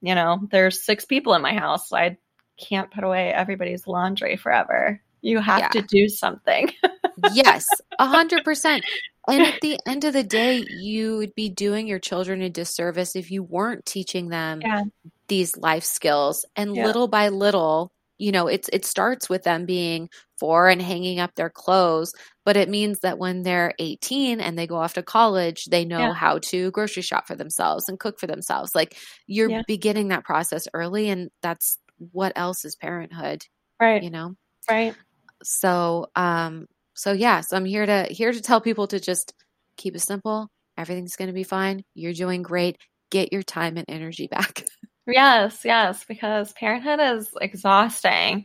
You 0.01 0.14
know, 0.14 0.41
there's 0.51 0.83
six 0.83 1.05
people 1.05 1.35
in 1.35 1.43
my 1.43 1.55
house. 1.55 1.93
I 1.93 2.19
can't 2.57 2.91
put 2.91 3.05
away 3.05 3.33
everybody's 3.33 3.87
laundry 3.87 4.37
forever. 4.37 5.01
You 5.21 5.41
have 5.41 5.61
yeah. 5.61 5.69
to 5.69 5.83
do 5.83 6.09
something. 6.09 6.71
yes, 7.33 7.67
a 7.99 8.07
hundred 8.07 8.45
percent. 8.45 8.85
And 9.29 9.45
at 9.47 9.61
the 9.61 9.79
end 9.87 10.05
of 10.05 10.12
the 10.14 10.25
day, 10.25 10.67
you 10.71 11.17
would 11.19 11.35
be 11.35 11.49
doing 11.49 11.87
your 11.87 11.99
children 11.99 12.43
a 12.43 12.51
disservice 12.51 13.17
if 13.17 13.31
you 13.31 13.43
weren't 13.43 13.87
teaching 13.87 14.29
them 14.29 14.64
Yeah. 14.64 14.85
these 15.29 15.57
life 15.57 15.85
skills. 15.85 16.45
And 16.57 16.75
Yeah. 16.75 16.83
little 16.83 17.09
by 17.09 17.29
little, 17.29 17.93
you 18.19 18.33
know, 18.33 18.49
it's 18.49 18.69
it 18.73 18.85
starts 18.85 19.29
with 19.29 19.45
them 19.45 19.67
being 19.67 20.09
four 20.38 20.69
and 20.69 20.83
hanging 20.83 21.21
up 21.21 21.35
their 21.37 21.51
clothes, 21.51 22.12
but 22.45 22.57
it 22.57 22.69
means 22.69 23.01
that 23.01 23.19
when 23.19 23.43
they're 23.43 23.75
18 23.79 24.41
and 24.41 24.59
they 24.59 24.67
go 24.67 24.77
off 24.77 24.95
to 24.95 25.03
college, 25.03 25.67
they 25.67 25.85
know 25.85 26.11
Yeah. 26.11 26.14
how 26.14 26.38
to 26.51 26.71
grocery 26.73 27.03
shop 27.03 27.27
for 27.29 27.37
themselves 27.37 27.88
and 27.88 28.01
cook 28.01 28.19
for 28.21 28.27
themselves. 28.27 28.75
Like 28.75 28.97
you're 29.27 29.57
beginning 29.67 30.09
that 30.09 30.25
process 30.25 30.67
early 30.75 31.09
and 31.11 31.31
that's 31.43 31.79
what 32.12 32.33
else 32.37 32.64
is 32.64 32.77
parenthood, 32.77 33.45
Right. 33.81 34.05
you 34.05 34.11
know? 34.11 34.35
Right. 34.71 34.97
so 35.43 36.07
um 36.17 36.67
so 36.98 37.12
yeah 37.12 37.40
so 37.40 37.56
i'm 37.56 37.64
here 37.64 37.87
to 37.87 38.04
here 38.11 38.32
to 38.32 38.40
tell 38.42 38.61
people 38.61 38.87
to 38.87 38.98
just 39.00 39.32
keep 39.76 39.94
it 39.94 40.00
simple 40.00 40.48
everything's 40.76 41.16
going 41.16 41.28
to 41.28 41.32
be 41.34 41.44
fine 41.44 41.82
you're 41.94 42.12
doing 42.12 42.42
great 42.42 42.76
get 43.11 43.32
your 43.32 43.42
time 43.42 43.76
and 43.76 43.87
energy 43.88 44.26
back 44.26 44.64
Yes, 45.11 45.62
yes, 45.64 46.04
because 46.06 46.52
parenthood 46.52 47.00
is 47.00 47.30
exhausting. 47.40 48.44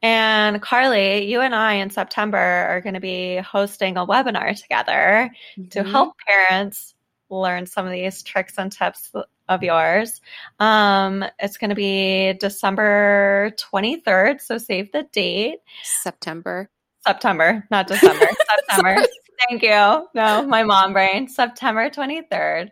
And 0.00 0.62
Carly, 0.62 1.24
you 1.28 1.40
and 1.40 1.52
I 1.52 1.72
in 1.74 1.90
September 1.90 2.38
are 2.38 2.80
going 2.80 2.94
to 2.94 3.00
be 3.00 3.38
hosting 3.38 3.96
a 3.96 4.06
webinar 4.06 4.56
together 4.56 5.28
to 5.70 5.82
Mhm. 5.82 5.90
help 5.90 6.14
parents 6.24 6.94
learn 7.30 7.66
some 7.66 7.84
of 7.84 7.90
these 7.90 8.22
tricks 8.22 8.54
and 8.58 8.70
tips 8.70 9.10
of 9.48 9.62
yours. 9.64 10.20
Um, 10.60 11.24
it's 11.40 11.56
going 11.56 11.70
to 11.70 11.74
be 11.74 12.34
December 12.34 13.50
23rd, 13.58 14.40
so 14.40 14.56
save 14.56 14.92
the 14.92 15.02
date. 15.12 15.58
september 15.82 16.70
September, 17.06 17.66
not 17.70 17.86
December. 17.86 18.28
September. 18.68 19.06
Thank 19.48 19.62
you. 19.62 20.08
No, 20.14 20.46
my 20.46 20.62
mom 20.62 20.92
brain. 20.92 21.28
September 21.28 21.90
23rd. 21.90 22.70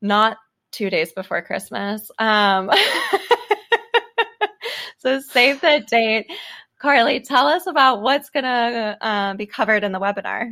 Not 0.00 0.36
two 0.72 0.90
days 0.90 1.12
before 1.12 1.42
Christmas. 1.42 2.10
Um, 2.18 2.70
so 4.98 5.20
save 5.20 5.60
the 5.60 5.84
date. 5.88 6.26
Carly, 6.80 7.20
tell 7.20 7.46
us 7.46 7.66
about 7.66 8.02
what's 8.02 8.30
going 8.30 8.44
to 8.44 8.98
uh, 9.00 9.34
be 9.34 9.46
covered 9.46 9.84
in 9.84 9.92
the 9.92 10.00
webinar. 10.00 10.50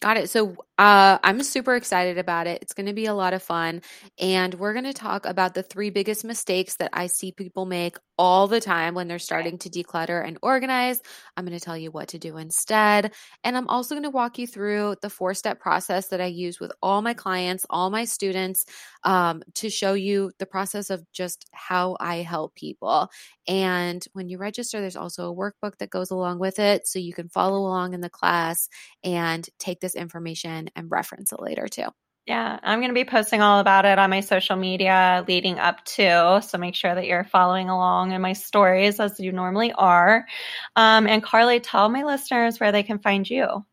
Got 0.00 0.18
it. 0.18 0.30
So 0.30 0.56
uh, 0.78 1.18
I'm 1.22 1.42
super 1.42 1.74
excited 1.74 2.18
about 2.18 2.46
it. 2.46 2.60
It's 2.60 2.74
going 2.74 2.86
to 2.86 2.92
be 2.92 3.06
a 3.06 3.14
lot 3.14 3.32
of 3.32 3.42
fun. 3.42 3.80
And 4.18 4.54
we're 4.54 4.74
going 4.74 4.84
to 4.84 4.92
talk 4.92 5.24
about 5.24 5.54
the 5.54 5.62
three 5.62 5.88
biggest 5.88 6.24
mistakes 6.24 6.76
that 6.76 6.90
I 6.92 7.06
see 7.06 7.32
people 7.32 7.64
make 7.64 7.96
all 8.18 8.46
the 8.46 8.60
time 8.60 8.94
when 8.94 9.08
they're 9.08 9.18
starting 9.18 9.58
to 9.58 9.70
declutter 9.70 10.26
and 10.26 10.38
organize. 10.42 11.00
I'm 11.36 11.44
going 11.44 11.58
to 11.58 11.64
tell 11.64 11.76
you 11.76 11.90
what 11.90 12.08
to 12.08 12.18
do 12.18 12.36
instead. 12.36 13.12
And 13.44 13.56
I'm 13.56 13.68
also 13.68 13.94
going 13.94 14.04
to 14.04 14.10
walk 14.10 14.38
you 14.38 14.46
through 14.46 14.96
the 15.02 15.10
four 15.10 15.34
step 15.34 15.60
process 15.60 16.08
that 16.08 16.20
I 16.20 16.26
use 16.26 16.60
with 16.60 16.72
all 16.82 17.02
my 17.02 17.14
clients, 17.14 17.66
all 17.70 17.90
my 17.90 18.04
students, 18.04 18.64
um, 19.04 19.42
to 19.54 19.70
show 19.70 19.94
you 19.94 20.30
the 20.38 20.46
process 20.46 20.90
of 20.90 21.04
just 21.12 21.46
how 21.52 21.96
I 22.00 22.16
help 22.16 22.54
people. 22.54 23.08
And 23.48 24.04
when 24.12 24.28
you 24.28 24.38
register, 24.38 24.80
there's 24.80 24.96
also 24.96 25.30
a 25.30 25.34
workbook 25.34 25.78
that 25.78 25.90
goes 25.90 26.10
along 26.10 26.38
with 26.38 26.58
it. 26.58 26.86
So 26.86 26.98
you 26.98 27.14
can 27.14 27.28
follow 27.28 27.58
along 27.58 27.94
in 27.94 28.00
the 28.00 28.10
class 28.10 28.68
and 29.04 29.46
take 29.58 29.80
this 29.80 29.94
information 29.94 30.65
and 30.74 30.90
reference 30.90 31.32
it 31.32 31.40
later 31.40 31.68
too. 31.68 31.88
Yeah, 32.26 32.58
I'm 32.60 32.80
going 32.80 32.90
to 32.90 32.94
be 32.94 33.04
posting 33.04 33.40
all 33.40 33.60
about 33.60 33.84
it 33.84 34.00
on 34.00 34.10
my 34.10 34.20
social 34.20 34.56
media 34.56 35.24
leading 35.28 35.60
up 35.60 35.84
to. 35.84 36.42
So 36.44 36.58
make 36.58 36.74
sure 36.74 36.92
that 36.92 37.06
you're 37.06 37.22
following 37.22 37.68
along 37.68 38.10
in 38.10 38.20
my 38.20 38.32
stories 38.32 38.98
as 38.98 39.20
you 39.20 39.30
normally 39.30 39.72
are. 39.72 40.26
Um, 40.74 41.06
and 41.06 41.22
Carly, 41.22 41.60
tell 41.60 41.88
my 41.88 42.02
listeners 42.02 42.58
where 42.58 42.72
they 42.72 42.82
can 42.82 42.98
find 42.98 43.30
you. 43.30 43.64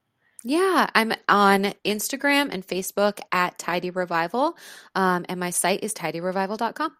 Yeah, 0.43 0.87
I'm 0.93 1.13
on 1.27 1.73
Instagram 1.83 2.49
and 2.53 2.67
Facebook 2.67 3.19
at 3.31 3.57
Tidy 3.57 3.89
Revival, 3.89 4.57
um, 4.93 5.25
and 5.29 5.39
my 5.39 5.49
site 5.49 5.83
is 5.83 5.93
tidyrevival.com. 5.93 6.91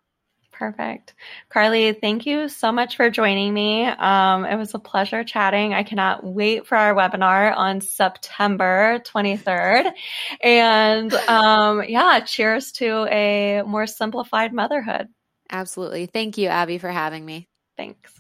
Perfect. 0.54 1.16
Carly, 1.50 1.94
thank 1.94 2.26
you 2.26 2.48
so 2.48 2.72
much 2.72 2.96
for 2.96 3.10
joining 3.10 3.54
me. 3.54 3.86
Um, 3.86 4.46
it 4.46 4.56
was 4.56 4.74
a 4.74 4.80
pleasure 4.80 5.24
chatting. 5.24 5.74
I 5.74 5.84
cannot 5.84 6.24
wait 6.24 6.68
for 6.68 6.78
our 6.78 6.94
webinar 6.94 7.56
on 7.58 7.82
September 7.82 9.02
23rd. 9.04 9.92
And 10.42 11.14
um, 11.14 11.84
yeah, 11.88 12.20
cheers 12.22 12.72
to 12.74 13.08
a 13.12 13.64
more 13.64 13.88
simplified 13.88 14.54
motherhood. 14.54 15.08
Absolutely. 15.52 16.06
Thank 16.06 16.38
you, 16.38 16.48
Abby, 16.48 16.78
for 16.78 16.90
having 16.90 17.26
me. 17.26 17.48
Thanks. 17.76 18.14